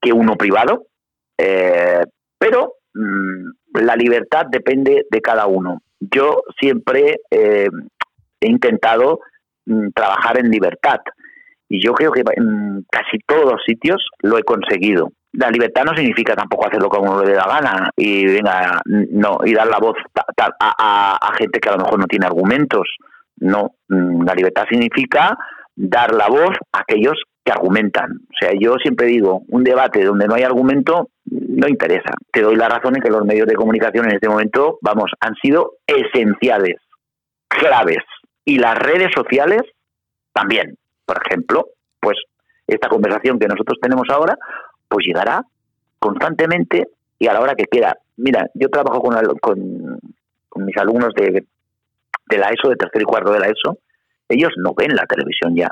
que 0.00 0.12
uno 0.12 0.36
privado, 0.36 0.86
eh, 1.36 2.04
pero 2.38 2.74
mmm, 2.94 3.50
la 3.74 3.94
libertad 3.96 4.46
depende 4.48 5.04
de 5.10 5.20
cada 5.20 5.46
uno. 5.46 5.82
Yo 6.00 6.42
siempre 6.58 7.16
eh, 7.30 7.68
he 8.40 8.48
intentado 8.48 9.20
mmm, 9.66 9.88
trabajar 9.94 10.38
en 10.38 10.50
libertad 10.50 11.00
y 11.68 11.84
yo 11.84 11.92
creo 11.92 12.12
que 12.12 12.22
en 12.36 12.86
casi 12.90 13.18
todos 13.26 13.52
los 13.52 13.62
sitios 13.66 14.08
lo 14.22 14.38
he 14.38 14.44
conseguido 14.44 15.10
la 15.36 15.50
libertad 15.50 15.84
no 15.84 15.94
significa 15.94 16.34
tampoco 16.34 16.66
hacer 16.66 16.80
lo 16.80 16.88
que 16.88 16.96
a 16.96 17.00
uno 17.00 17.22
le 17.22 17.30
dé 17.30 17.36
la 17.36 17.46
gana 17.46 17.90
y 17.96 18.26
venga 18.26 18.80
no 18.84 19.38
y 19.44 19.52
dar 19.52 19.66
la 19.66 19.78
voz 19.78 19.96
a, 20.14 20.50
a, 20.58 21.18
a, 21.20 21.34
gente 21.34 21.60
que 21.60 21.68
a 21.68 21.72
lo 21.72 21.78
mejor 21.78 21.98
no 21.98 22.06
tiene 22.06 22.26
argumentos. 22.26 22.88
No 23.38 23.74
mm, 23.88 24.24
la 24.24 24.34
libertad 24.34 24.64
significa 24.68 25.36
dar 25.74 26.14
la 26.14 26.28
voz 26.28 26.56
a 26.72 26.80
aquellos 26.80 27.22
que 27.44 27.52
argumentan. 27.52 28.10
O 28.12 28.34
sea 28.40 28.52
yo 28.58 28.76
siempre 28.82 29.06
digo 29.06 29.42
un 29.48 29.62
debate 29.62 30.04
donde 30.04 30.26
no 30.26 30.34
hay 30.34 30.42
argumento 30.42 31.10
no 31.26 31.68
interesa. 31.68 32.14
Te 32.32 32.42
doy 32.42 32.56
la 32.56 32.68
razón 32.68 32.96
en 32.96 33.02
que 33.02 33.10
los 33.10 33.24
medios 33.24 33.46
de 33.46 33.54
comunicación 33.54 34.06
en 34.06 34.14
este 34.14 34.28
momento 34.28 34.78
vamos 34.80 35.10
han 35.20 35.34
sido 35.36 35.72
esenciales 35.86 36.76
claves. 37.48 38.02
Y 38.44 38.58
las 38.58 38.78
redes 38.78 39.10
sociales 39.14 39.62
también. 40.32 40.76
Por 41.04 41.20
ejemplo 41.24 41.66
pues 42.00 42.18
esta 42.66 42.88
conversación 42.88 43.38
que 43.38 43.48
nosotros 43.48 43.78
tenemos 43.80 44.08
ahora 44.10 44.36
pues 44.88 45.06
llegará 45.06 45.44
constantemente 45.98 46.88
y 47.18 47.26
a 47.26 47.32
la 47.32 47.40
hora 47.40 47.54
que 47.54 47.64
quiera. 47.64 47.96
Mira, 48.16 48.48
yo 48.54 48.68
trabajo 48.68 49.00
con, 49.00 49.14
con, 49.40 50.00
con 50.48 50.64
mis 50.64 50.76
alumnos 50.76 51.12
de, 51.14 51.46
de 52.28 52.38
la 52.38 52.48
ESO, 52.48 52.68
de 52.70 52.76
tercer 52.76 53.02
y 53.02 53.04
cuarto 53.04 53.32
de 53.32 53.40
la 53.40 53.46
ESO, 53.46 53.78
ellos 54.28 54.50
no 54.56 54.74
ven 54.76 54.94
la 54.94 55.06
televisión 55.06 55.54
ya. 55.54 55.68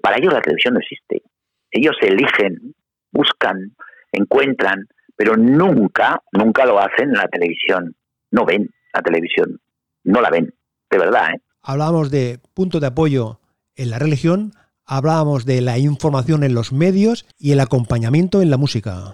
Para 0.00 0.16
ellos 0.16 0.32
la 0.32 0.40
televisión 0.40 0.74
no 0.74 0.80
existe. 0.80 1.22
Ellos 1.70 1.96
eligen, 2.00 2.74
buscan, 3.12 3.74
encuentran, 4.12 4.88
pero 5.16 5.36
nunca, 5.36 6.20
nunca 6.32 6.64
lo 6.66 6.78
hacen 6.78 7.10
en 7.10 7.16
la 7.16 7.28
televisión. 7.28 7.94
No 8.30 8.44
ven 8.44 8.70
la 8.92 9.02
televisión, 9.02 9.60
no 10.04 10.20
la 10.20 10.30
ven, 10.30 10.52
de 10.90 10.98
verdad. 10.98 11.30
¿eh? 11.34 11.40
Hablábamos 11.62 12.10
de 12.10 12.40
punto 12.54 12.80
de 12.80 12.86
apoyo 12.86 13.40
en 13.76 13.90
la 13.90 13.98
religión, 13.98 14.52
hablábamos 14.90 15.44
de 15.44 15.60
la 15.60 15.78
información 15.78 16.42
en 16.42 16.52
los 16.52 16.72
medios 16.72 17.24
y 17.38 17.52
el 17.52 17.60
acompañamiento 17.60 18.42
en 18.42 18.50
la 18.50 18.56
música. 18.56 19.12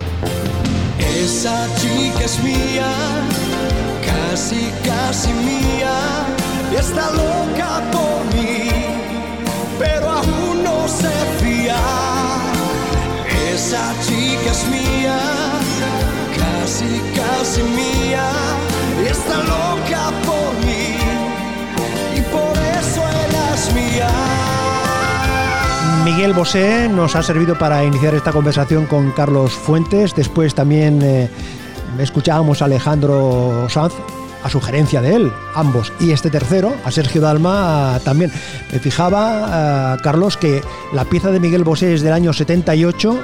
Esa 0.98 1.68
chica 1.76 2.24
es 2.24 2.42
mía, 2.42 2.88
casi, 4.06 4.70
casi 4.82 5.28
mía, 5.28 5.94
y 6.72 6.76
está 6.76 7.10
loca 7.12 7.82
por 7.92 8.24
mí, 8.34 8.70
pero 9.78 10.08
aún 10.08 10.64
no 10.64 10.88
se 10.88 11.12
fía. 11.44 11.76
Esa 13.52 13.94
chica 14.00 14.50
es 14.50 14.66
mía, 14.68 15.18
casi, 16.40 16.88
casi 17.14 17.62
mía, 17.62 18.30
y 19.04 19.08
está 19.08 19.42
loca 19.42 20.10
por 20.24 20.54
mí, 20.64 20.96
Miguel 26.06 26.34
Bosé 26.34 26.88
nos 26.88 27.16
ha 27.16 27.22
servido 27.24 27.58
para 27.58 27.82
iniciar 27.82 28.14
esta 28.14 28.30
conversación 28.30 28.86
con 28.86 29.10
Carlos 29.10 29.52
Fuentes. 29.52 30.14
Después 30.14 30.54
también 30.54 31.02
eh, 31.02 31.28
escuchábamos 31.98 32.62
a 32.62 32.66
Alejandro 32.66 33.66
Sanz 33.68 33.92
a 34.44 34.48
sugerencia 34.48 35.02
de 35.02 35.16
él, 35.16 35.32
ambos. 35.56 35.92
Y 35.98 36.12
este 36.12 36.30
tercero, 36.30 36.72
a 36.84 36.92
Sergio 36.92 37.20
Dalma, 37.20 37.98
también. 38.04 38.30
Me 38.72 38.78
fijaba, 38.78 39.96
eh, 39.96 40.00
Carlos, 40.04 40.36
que 40.36 40.62
la 40.92 41.04
pieza 41.06 41.32
de 41.32 41.40
Miguel 41.40 41.64
Bosé 41.64 41.94
es 41.94 42.02
del 42.02 42.12
año 42.12 42.32
78 42.32 43.20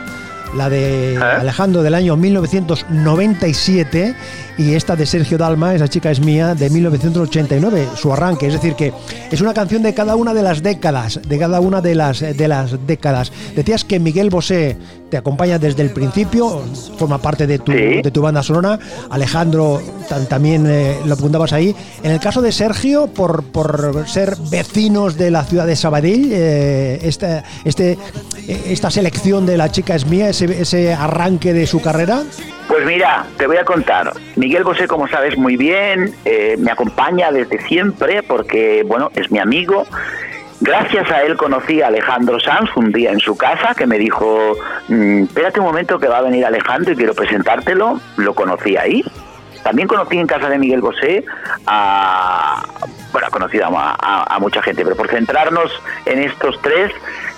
la 0.54 0.68
de 0.68 1.14
¿Eh? 1.14 1.18
Alejandro 1.18 1.82
del 1.82 1.94
año 1.94 2.16
1997 2.16 4.14
y 4.58 4.74
esta 4.74 4.96
de 4.96 5.06
Sergio 5.06 5.38
Dalma, 5.38 5.74
esa 5.74 5.88
chica 5.88 6.10
es 6.10 6.20
mía, 6.20 6.54
de 6.54 6.68
1989, 6.68 7.88
su 7.96 8.12
arranque. 8.12 8.46
Es 8.46 8.52
decir, 8.52 8.74
que 8.74 8.92
es 9.30 9.40
una 9.40 9.54
canción 9.54 9.82
de 9.82 9.94
cada 9.94 10.14
una 10.16 10.34
de 10.34 10.42
las 10.42 10.62
décadas, 10.62 11.20
de 11.26 11.38
cada 11.38 11.60
una 11.60 11.80
de 11.80 11.94
las, 11.94 12.20
de 12.20 12.48
las 12.48 12.86
décadas. 12.86 13.32
Decías 13.56 13.84
que 13.84 13.98
Miguel 13.98 14.28
Bosé 14.30 14.76
te 15.12 15.18
acompaña 15.18 15.58
desde 15.58 15.82
el 15.82 15.90
principio, 15.90 16.62
forma 16.96 17.18
parte 17.18 17.46
de 17.46 17.58
tu, 17.58 17.70
de 17.70 18.10
tu 18.10 18.22
banda 18.22 18.42
sonora. 18.42 18.78
Alejandro 19.10 19.82
también 20.30 20.64
eh, 20.66 20.96
lo 21.04 21.12
apuntabas 21.12 21.52
ahí. 21.52 21.76
En 22.02 22.12
el 22.12 22.18
caso 22.18 22.40
de 22.40 22.50
Sergio, 22.50 23.08
por, 23.08 23.44
por 23.44 24.08
ser 24.08 24.36
vecinos 24.50 25.18
de 25.18 25.30
la 25.30 25.44
ciudad 25.44 25.66
de 25.66 25.76
Sabadell, 25.76 26.30
eh, 26.32 26.98
esta, 27.02 27.44
este, 27.62 27.98
esta 28.48 28.90
selección 28.90 29.44
de 29.44 29.58
la 29.58 29.70
chica 29.70 29.94
es 29.94 30.06
mía, 30.06 30.30
ese, 30.30 30.46
ese 30.62 30.94
arranque 30.94 31.52
de 31.52 31.66
su 31.66 31.82
carrera. 31.82 32.22
Pues 32.66 32.86
mira, 32.86 33.26
te 33.36 33.46
voy 33.46 33.58
a 33.58 33.66
contar. 33.66 34.14
Miguel 34.36 34.64
Bosé, 34.64 34.88
como 34.88 35.08
sabes 35.08 35.36
muy 35.36 35.58
bien, 35.58 36.14
eh, 36.24 36.56
me 36.58 36.70
acompaña 36.70 37.30
desde 37.30 37.62
siempre 37.68 38.22
porque, 38.22 38.82
bueno, 38.86 39.10
es 39.14 39.30
mi 39.30 39.40
amigo. 39.40 39.84
Gracias 40.64 41.10
a 41.10 41.22
él 41.22 41.36
conocí 41.36 41.82
a 41.82 41.88
Alejandro 41.88 42.38
Sanz 42.38 42.70
un 42.76 42.92
día 42.92 43.10
en 43.10 43.18
su 43.18 43.36
casa 43.36 43.74
que 43.74 43.84
me 43.84 43.98
dijo, 43.98 44.54
mm, 44.86 45.24
espérate 45.24 45.58
un 45.58 45.66
momento 45.66 45.98
que 45.98 46.06
va 46.06 46.18
a 46.18 46.22
venir 46.22 46.46
Alejandro 46.46 46.92
y 46.92 46.96
quiero 46.96 47.14
presentártelo. 47.14 48.00
Lo 48.16 48.32
conocí 48.32 48.76
ahí. 48.76 49.04
También 49.64 49.88
conocí 49.88 50.18
en 50.18 50.28
casa 50.28 50.48
de 50.48 50.58
Miguel 50.58 50.80
Bosé 50.80 51.24
a, 51.66 52.62
bueno, 53.12 53.26
a, 53.76 54.34
a 54.36 54.38
mucha 54.38 54.62
gente, 54.62 54.84
pero 54.84 54.94
por 54.94 55.08
centrarnos 55.08 55.72
en 56.06 56.20
estos 56.20 56.60
tres, 56.62 56.92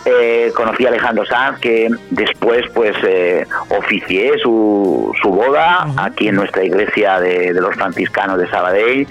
eh, 0.04 0.52
conocí 0.54 0.84
a 0.84 0.90
Alejandro 0.90 1.24
Sanz, 1.24 1.58
que 1.60 1.88
después 2.10 2.62
pues 2.74 2.94
eh, 3.06 3.46
oficié 3.70 4.38
su, 4.38 5.10
su 5.22 5.30
boda 5.30 5.86
aquí 5.96 6.28
en 6.28 6.34
nuestra 6.34 6.62
iglesia 6.62 7.20
de, 7.20 7.54
los 7.54 7.74
franciscanos 7.74 8.38
de 8.38 8.48
Sabadell. 8.50 9.08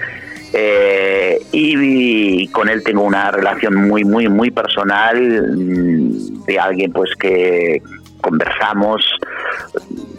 Eh, 0.56 1.44
y, 1.50 2.46
con 2.48 2.68
él 2.68 2.84
tengo 2.84 3.02
una 3.02 3.32
relación 3.32 3.74
muy, 3.74 4.04
muy, 4.04 4.28
muy 4.28 4.52
personal 4.52 5.16
mm, 5.56 6.44
de 6.44 6.58
alguien 6.60 6.92
pues 6.92 7.10
que 7.18 7.82
conversamos. 8.20 9.04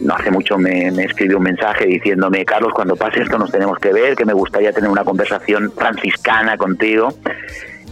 No 0.01 0.13
hace 0.13 0.31
mucho 0.31 0.57
me, 0.57 0.89
escribió 1.03 1.37
un 1.37 1.43
mensaje 1.43 1.85
diciéndome, 1.85 2.43
Carlos, 2.43 2.73
cuando 2.73 2.97
pase 2.97 3.21
esto 3.21 3.37
nos 3.37 3.49
tenemos 3.49 3.79
que 3.79 3.93
ver, 3.93 4.15
que 4.17 4.25
me 4.25 4.33
gustaría 4.33 4.73
tener 4.73 4.89
una 4.89 5.05
conversación 5.05 5.71
franciscana 5.71 6.57
contigo. 6.57 7.13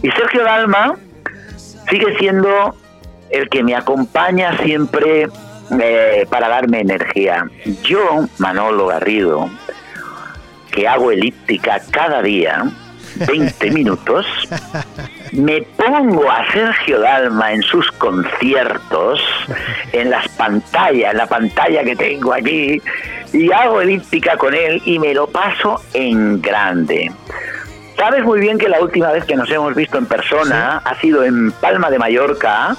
Y 0.02 0.10
Sergio 0.10 0.44
Dalma, 0.44 0.96
sigue 1.88 2.14
siendo 2.18 2.74
el 3.30 3.48
que 3.48 3.62
me 3.62 3.74
acompaña 3.74 4.58
siempre 4.58 5.28
eh, 5.80 6.26
para 6.28 6.48
darme 6.48 6.80
energía. 6.80 7.48
Yo, 7.82 8.26
Manolo 8.36 8.88
Garrido, 8.88 9.48
que 10.74 10.88
hago 10.88 11.10
elíptica 11.10 11.80
cada 11.90 12.22
día, 12.22 12.64
20 13.26 13.70
minutos, 13.70 14.26
me 15.32 15.62
pongo 15.62 16.30
a 16.30 16.50
Sergio 16.52 17.00
Dalma 17.00 17.52
en 17.52 17.62
sus 17.62 17.90
conciertos, 17.92 19.20
en 19.92 20.10
las 20.10 20.28
pantallas, 20.30 21.12
en 21.12 21.18
la 21.18 21.26
pantalla 21.26 21.84
que 21.84 21.96
tengo 21.96 22.34
aquí, 22.34 22.80
y 23.32 23.52
hago 23.52 23.80
elíptica 23.80 24.36
con 24.36 24.54
él 24.54 24.82
y 24.84 24.98
me 24.98 25.14
lo 25.14 25.26
paso 25.26 25.80
en 25.92 26.40
grande. 26.40 27.10
Sabes 27.96 28.24
muy 28.24 28.40
bien 28.40 28.58
que 28.58 28.68
la 28.68 28.80
última 28.80 29.12
vez 29.12 29.24
que 29.24 29.36
nos 29.36 29.50
hemos 29.50 29.74
visto 29.74 29.98
en 29.98 30.06
persona 30.06 30.78
ha 30.84 31.00
sido 31.00 31.22
en 31.22 31.52
Palma 31.52 31.90
de 31.90 31.98
Mallorca, 31.98 32.76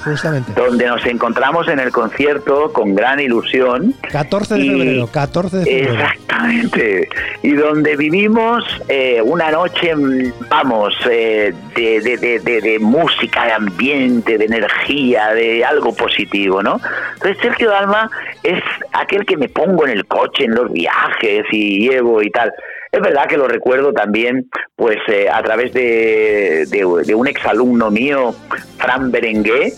donde 0.55 0.85
nos 0.87 1.05
encontramos 1.05 1.67
en 1.67 1.79
el 1.79 1.91
concierto 1.91 2.71
con 2.73 2.95
gran 2.95 3.19
ilusión. 3.19 3.93
14 4.11 4.55
de 4.55 4.61
febrero, 4.61 5.07
14 5.07 5.57
de 5.57 5.65
febrero. 5.65 5.93
Exactamente. 5.93 7.09
Y 7.43 7.53
donde 7.53 7.95
vivimos 7.95 8.63
eh, 8.89 9.21
una 9.23 9.51
noche, 9.51 9.95
mm, 9.95 10.33
vamos, 10.49 10.93
eh, 11.09 11.53
de, 11.75 12.01
de, 12.01 12.39
de, 12.39 12.61
de, 12.61 12.79
música, 12.79 13.45
de 13.45 13.53
ambiente, 13.53 14.37
de 14.37 14.45
energía, 14.45 15.29
de 15.29 15.63
algo 15.63 15.95
positivo, 15.95 16.61
¿no? 16.61 16.79
Entonces 17.13 17.37
Sergio 17.41 17.69
Dalma 17.69 18.09
es 18.43 18.61
aquel 18.93 19.25
que 19.25 19.37
me 19.37 19.49
pongo 19.49 19.85
en 19.85 19.91
el 19.91 20.05
coche, 20.05 20.45
en 20.45 20.55
los 20.55 20.71
viajes 20.71 21.45
y 21.51 21.89
llevo 21.89 22.21
y 22.21 22.29
tal. 22.29 22.53
Es 22.95 23.01
verdad 23.01 23.25
que 23.27 23.35
lo 23.35 23.49
recuerdo 23.49 23.91
también, 23.91 24.49
pues 24.77 24.95
eh, 25.09 25.27
a 25.29 25.43
través 25.43 25.73
de, 25.73 26.65
de, 26.65 27.13
un 27.13 27.27
exalumno 27.27 27.91
mío, 27.91 28.33
Fran 28.77 29.11
Berengué, 29.11 29.73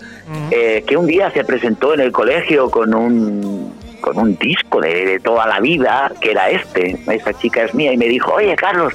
eh, 0.52 0.84
que 0.86 0.96
un 0.96 1.04
día 1.04 1.28
se 1.32 1.42
presentó 1.42 1.94
en 1.94 2.00
el 2.00 2.12
colegio 2.12 2.70
con 2.70 2.94
un 2.94 3.74
con 4.00 4.20
un 4.20 4.36
disco 4.36 4.80
de, 4.80 5.18
toda 5.18 5.48
la 5.48 5.58
vida, 5.58 6.12
que 6.20 6.30
era 6.30 6.48
este, 6.48 6.96
esta 7.08 7.32
chica 7.34 7.64
es 7.64 7.74
mía, 7.74 7.92
y 7.92 7.96
me 7.96 8.06
dijo, 8.06 8.34
oye 8.34 8.54
Carlos, 8.54 8.94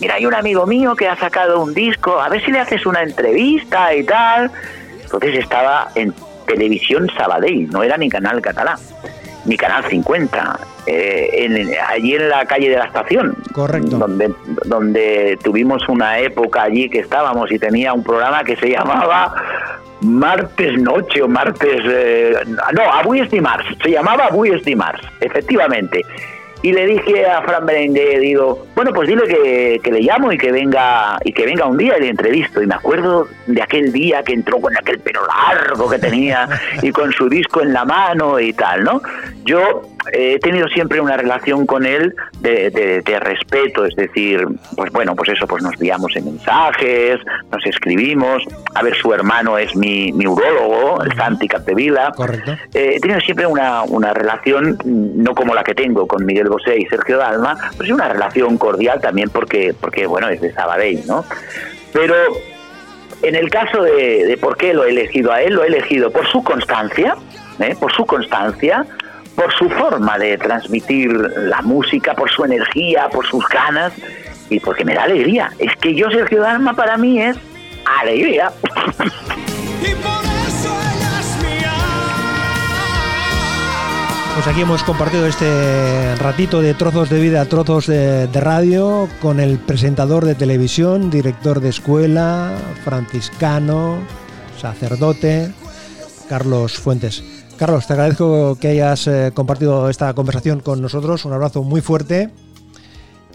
mira, 0.00 0.16
hay 0.16 0.26
un 0.26 0.34
amigo 0.34 0.66
mío 0.66 0.96
que 0.96 1.06
ha 1.06 1.14
sacado 1.14 1.62
un 1.62 1.72
disco, 1.72 2.20
a 2.20 2.28
ver 2.28 2.44
si 2.44 2.50
le 2.50 2.58
haces 2.58 2.84
una 2.84 3.04
entrevista 3.04 3.94
y 3.94 4.02
tal. 4.02 4.50
Entonces 5.04 5.36
estaba 5.36 5.88
en 5.94 6.12
televisión 6.48 7.08
Sabadell, 7.16 7.70
no 7.70 7.84
era 7.84 7.96
ni 7.96 8.08
canal 8.08 8.42
catalán 8.42 8.78
mi 9.44 9.56
canal 9.56 9.84
50, 9.84 10.60
eh, 10.86 11.76
allí 11.88 12.14
en 12.14 12.28
la 12.28 12.44
calle 12.46 12.70
de 12.70 12.76
la 12.76 12.84
estación. 12.84 13.36
Correcto. 13.52 13.98
Donde, 13.98 14.32
donde 14.64 15.38
tuvimos 15.42 15.88
una 15.88 16.18
época 16.18 16.62
allí 16.62 16.88
que 16.88 17.00
estábamos 17.00 17.50
y 17.50 17.58
tenía 17.58 17.92
un 17.92 18.02
programa 18.02 18.44
que 18.44 18.56
se 18.56 18.70
llamaba 18.70 19.34
Martes 20.00 20.80
Noche 20.80 21.22
o 21.22 21.28
Martes. 21.28 21.80
Eh, 21.84 22.34
no, 22.72 22.82
Avui 22.82 23.20
Estimars. 23.20 23.64
Se 23.82 23.90
llamaba 23.90 24.26
Avui 24.26 24.50
Estimars, 24.50 25.00
efectivamente 25.20 26.04
y 26.62 26.72
le 26.72 26.86
dije 26.86 27.26
a 27.26 27.42
Fran 27.42 27.66
Berenguer, 27.66 28.20
digo, 28.20 28.66
bueno, 28.76 28.92
pues 28.92 29.08
dile 29.08 29.26
que, 29.26 29.80
que, 29.82 29.90
le 29.90 30.00
llamo 30.00 30.32
y 30.32 30.38
que 30.38 30.52
venga 30.52 31.18
y 31.24 31.32
que 31.32 31.44
venga 31.44 31.66
un 31.66 31.76
día 31.76 31.98
y 31.98 32.02
le 32.02 32.08
entrevisto. 32.10 32.62
Y 32.62 32.66
me 32.66 32.76
acuerdo 32.76 33.28
de 33.46 33.60
aquel 33.60 33.92
día 33.92 34.22
que 34.22 34.32
entró 34.32 34.60
con 34.60 34.76
aquel 34.76 35.00
pelo 35.00 35.22
largo 35.26 35.90
que 35.90 35.98
tenía 35.98 36.48
y 36.80 36.92
con 36.92 37.12
su 37.12 37.28
disco 37.28 37.62
en 37.62 37.72
la 37.72 37.84
mano 37.84 38.38
y 38.38 38.52
tal, 38.52 38.84
¿no? 38.84 39.02
Yo 39.44 39.82
he 40.10 40.38
tenido 40.38 40.68
siempre 40.68 41.00
una 41.00 41.16
relación 41.16 41.66
con 41.66 41.86
él 41.86 42.14
de, 42.40 42.70
de, 43.04 43.20
respeto, 43.20 43.84
es 43.84 43.94
decir, 43.94 44.46
pues 44.76 44.90
bueno, 44.90 45.14
pues 45.14 45.30
eso, 45.30 45.46
pues 45.46 45.62
nos 45.62 45.74
enviamos 45.74 46.14
en 46.16 46.24
mensajes, 46.24 47.20
nos 47.50 47.64
escribimos. 47.66 48.42
A 48.74 48.82
ver, 48.82 48.96
su 48.96 49.12
hermano 49.12 49.58
es 49.58 49.76
mi, 49.76 50.12
mi 50.12 50.26
urólogo, 50.26 51.02
el 51.02 51.14
Santi 51.16 51.46
Capdevila. 51.46 52.12
Correcto. 52.16 52.52
Eh, 52.74 52.94
he 52.96 53.00
tenido 53.00 53.20
siempre 53.20 53.46
una, 53.46 53.82
una 53.82 54.12
relación, 54.12 54.78
no 54.84 55.34
como 55.34 55.54
la 55.54 55.62
que 55.62 55.74
tengo 55.74 56.06
con 56.06 56.24
Miguel 56.24 56.48
Bosé 56.48 56.78
y 56.78 56.86
Sergio 56.86 57.18
Dalma, 57.18 57.56
pues 57.76 57.90
una 57.90 58.08
relación 58.08 58.58
cordial 58.58 59.00
también 59.00 59.30
porque, 59.30 59.74
porque 59.78 60.06
bueno, 60.06 60.28
es 60.28 60.40
de 60.40 60.52
Sabadell, 60.52 61.06
¿no? 61.06 61.24
Pero 61.92 62.14
en 63.22 63.36
el 63.36 63.50
caso 63.50 63.82
de, 63.82 64.24
de 64.26 64.36
por 64.36 64.56
qué 64.56 64.74
lo 64.74 64.84
he 64.84 64.90
elegido 64.90 65.30
a 65.32 65.42
él, 65.42 65.54
lo 65.54 65.62
he 65.62 65.68
elegido 65.68 66.10
por 66.10 66.26
su 66.26 66.42
constancia, 66.42 67.14
¿eh? 67.60 67.76
por 67.78 67.92
su 67.92 68.04
constancia, 68.04 68.84
por 69.34 69.52
su 69.52 69.68
forma 69.70 70.18
de 70.18 70.38
transmitir 70.38 71.10
la 71.10 71.62
música, 71.62 72.14
por 72.14 72.30
su 72.30 72.44
energía, 72.44 73.08
por 73.08 73.26
sus 73.26 73.46
ganas 73.48 73.92
y 74.50 74.60
porque 74.60 74.84
me 74.84 74.94
da 74.94 75.04
alegría. 75.04 75.50
Es 75.58 75.74
que 75.76 75.94
yo, 75.94 76.10
Sergio 76.10 76.42
Dalma, 76.42 76.74
para 76.74 76.96
mí 76.96 77.20
es 77.20 77.36
alegría. 78.00 78.52
Pues 84.34 84.46
aquí 84.46 84.62
hemos 84.62 84.82
compartido 84.82 85.26
este 85.26 86.16
ratito 86.16 86.62
de 86.62 86.72
trozos 86.72 87.10
de 87.10 87.20
vida, 87.20 87.44
trozos 87.44 87.86
de, 87.86 88.26
radio 88.32 89.08
con 89.20 89.40
el 89.40 89.58
presentador 89.58 90.24
de 90.24 90.34
televisión, 90.34 91.10
director 91.10 91.60
de 91.60 91.68
escuela, 91.68 92.50
franciscano, 92.82 93.98
sacerdote, 94.58 95.52
Carlos 96.28 96.78
Fuentes. 96.78 97.41
Carlos, 97.56 97.86
te 97.86 97.92
agradezco 97.92 98.56
que 98.60 98.68
hayas 98.68 99.06
eh, 99.06 99.30
compartido 99.34 99.88
esta 99.88 100.12
conversación 100.14 100.60
con 100.60 100.82
nosotros. 100.82 101.24
Un 101.24 101.32
abrazo 101.32 101.62
muy 101.62 101.80
fuerte. 101.80 102.30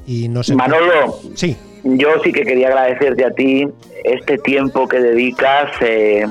Y 0.05 0.29
no 0.29 0.43
sé. 0.43 0.55
Manolo, 0.55 1.19
sí. 1.35 1.57
yo 1.83 2.09
sí 2.23 2.31
que 2.31 2.43
quería 2.43 2.67
agradecerte 2.69 3.25
a 3.25 3.31
ti 3.31 3.67
este 4.03 4.37
tiempo 4.37 4.87
que 4.87 4.99
dedicas 4.99 5.69
eh, 5.81 6.25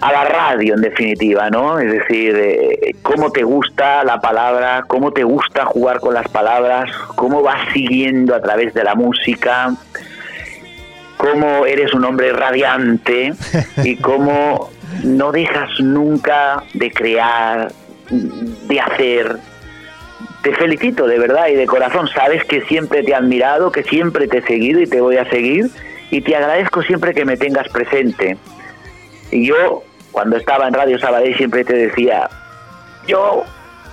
a 0.00 0.12
la 0.12 0.24
radio, 0.24 0.74
en 0.74 0.80
definitiva, 0.80 1.50
¿no? 1.50 1.78
Es 1.78 1.92
decir, 1.92 2.34
eh, 2.36 2.94
cómo 3.02 3.30
te 3.30 3.42
gusta 3.42 4.02
la 4.04 4.20
palabra, 4.20 4.84
cómo 4.86 5.12
te 5.12 5.22
gusta 5.22 5.66
jugar 5.66 6.00
con 6.00 6.14
las 6.14 6.28
palabras, 6.28 6.90
cómo 7.14 7.42
vas 7.42 7.72
siguiendo 7.74 8.34
a 8.34 8.40
través 8.40 8.72
de 8.72 8.84
la 8.84 8.94
música, 8.94 9.74
cómo 11.18 11.66
eres 11.66 11.92
un 11.92 12.04
hombre 12.06 12.32
radiante 12.32 13.34
y 13.84 13.96
cómo 13.96 14.70
no 15.04 15.32
dejas 15.32 15.68
nunca 15.80 16.62
de 16.74 16.90
crear, 16.90 17.72
de 18.10 18.80
hacer. 18.80 19.36
Te 20.42 20.54
felicito 20.54 21.06
de 21.06 21.18
verdad 21.18 21.48
y 21.48 21.54
de 21.54 21.66
corazón. 21.66 22.08
Sabes 22.08 22.44
que 22.44 22.62
siempre 22.62 23.02
te 23.02 23.12
he 23.12 23.14
admirado, 23.14 23.72
que 23.72 23.82
siempre 23.82 24.26
te 24.26 24.38
he 24.38 24.42
seguido 24.42 24.80
y 24.80 24.86
te 24.86 25.00
voy 25.00 25.16
a 25.16 25.28
seguir. 25.28 25.70
Y 26.10 26.22
te 26.22 26.34
agradezco 26.34 26.82
siempre 26.82 27.14
que 27.14 27.24
me 27.24 27.36
tengas 27.36 27.68
presente. 27.68 28.36
Y 29.30 29.46
yo, 29.46 29.82
cuando 30.10 30.36
estaba 30.36 30.66
en 30.66 30.74
Radio 30.74 30.98
Sabadell, 30.98 31.36
siempre 31.36 31.64
te 31.64 31.74
decía, 31.74 32.28
yo 33.06 33.44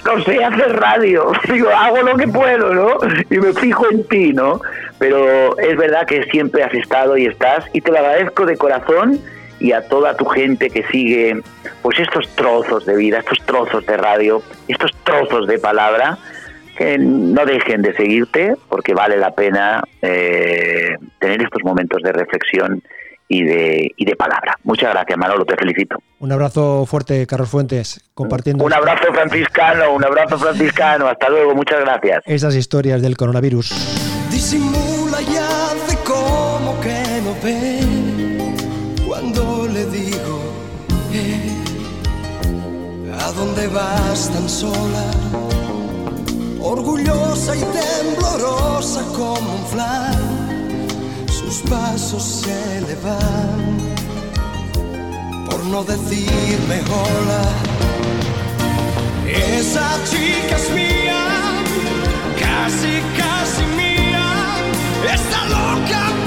no 0.06 0.24
sé 0.24 0.44
hacer 0.44 0.80
radio, 0.80 1.32
digo, 1.52 1.70
hago 1.70 2.02
lo 2.02 2.16
que 2.18 2.28
puedo, 2.28 2.74
¿no? 2.74 2.98
Y 3.30 3.38
me 3.38 3.54
fijo 3.54 3.90
en 3.92 4.08
ti, 4.08 4.34
¿no? 4.34 4.62
Pero 5.00 5.58
es 5.60 5.78
verdad 5.78 6.08
que 6.08 6.24
siempre 6.32 6.64
has 6.64 6.74
estado 6.74 7.18
y 7.18 7.28
estás, 7.28 7.66
y 7.74 7.82
te 7.82 7.92
lo 7.92 8.00
agradezco 8.00 8.46
de 8.46 8.58
corazón 8.58 9.20
y 9.60 9.72
a 9.72 9.82
toda 9.88 10.16
tu 10.16 10.26
gente 10.26 10.70
que 10.70 10.84
sigue 10.92 11.42
pues 11.82 12.00
estos 12.00 12.28
trozos 12.36 12.86
de 12.86 12.96
vida, 12.96 13.20
estos 13.20 13.40
trozos 13.46 13.86
de 13.86 13.98
radio, 13.98 14.42
estos 14.68 14.92
trozos 15.04 15.48
de 15.48 15.58
palabra, 15.60 16.18
que 16.78 16.98
no 16.98 17.46
dejen 17.46 17.82
de 17.82 17.96
seguirte 17.96 18.56
porque 18.70 18.94
vale 18.94 19.18
la 19.18 19.32
pena 19.32 19.84
eh, 20.02 20.96
tener 21.20 21.42
estos 21.42 21.64
momentos 21.64 22.04
de 22.04 22.12
reflexión 22.12 22.84
y 23.28 23.44
de, 23.44 23.92
y 23.98 24.06
de 24.06 24.16
palabra. 24.16 24.56
Muchas 24.64 24.94
gracias, 24.94 25.18
Manolo, 25.18 25.44
te 25.46 25.56
felicito. 25.56 25.98
Un 26.20 26.32
abrazo 26.32 26.86
fuerte, 26.86 27.26
Carlos 27.28 27.50
Fuentes, 27.50 28.02
compartiendo. 28.14 28.64
Un 28.64 28.74
abrazo 28.74 29.12
franciscano, 29.12 29.94
un 29.94 30.04
abrazo 30.06 30.38
franciscano, 30.38 31.08
hasta 31.08 31.30
luego, 31.30 31.54
muchas 31.54 31.82
gracias. 31.82 32.24
Esas 32.26 32.56
historias 32.56 33.02
del 33.02 33.18
coronavirus. 33.18 33.72
Disimula 34.32 35.22
y 35.22 35.36
hace 35.36 35.98
como 36.06 36.80
que 36.80 37.22
no 37.24 37.36
ve 37.44 38.17
cuando 39.20 39.68
le 39.68 39.84
digo, 39.88 40.40
eh, 41.12 41.52
¿a 43.20 43.32
dónde 43.32 43.68
vas 43.68 44.30
tan 44.32 44.48
sola? 44.48 45.06
Orgullosa 46.62 47.56
y 47.56 47.64
temblorosa 47.80 49.02
como 49.18 49.56
un 49.56 49.66
flan 49.72 50.88
sus 51.32 51.62
pasos 51.68 52.24
se 52.24 52.82
le 52.82 52.96
van, 53.08 53.78
por 55.50 55.66
no 55.66 55.84
decirme 55.84 56.78
hola. 56.98 57.44
Esa 59.58 59.98
chica 60.12 60.56
es 60.58 60.70
mía, 60.70 61.24
casi, 62.40 63.02
casi 63.18 63.66
mía, 63.82 64.28
está 65.12 65.46
loca 65.46 66.27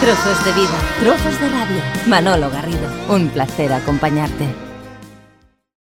Trozos 0.00 0.44
de 0.44 0.52
vida, 0.54 0.78
trozos 0.98 1.40
de 1.40 1.48
radio. 1.50 1.82
Manolo 2.06 2.50
Garrido, 2.50 2.88
un 3.10 3.28
placer 3.28 3.72
acompañarte. 3.72 4.69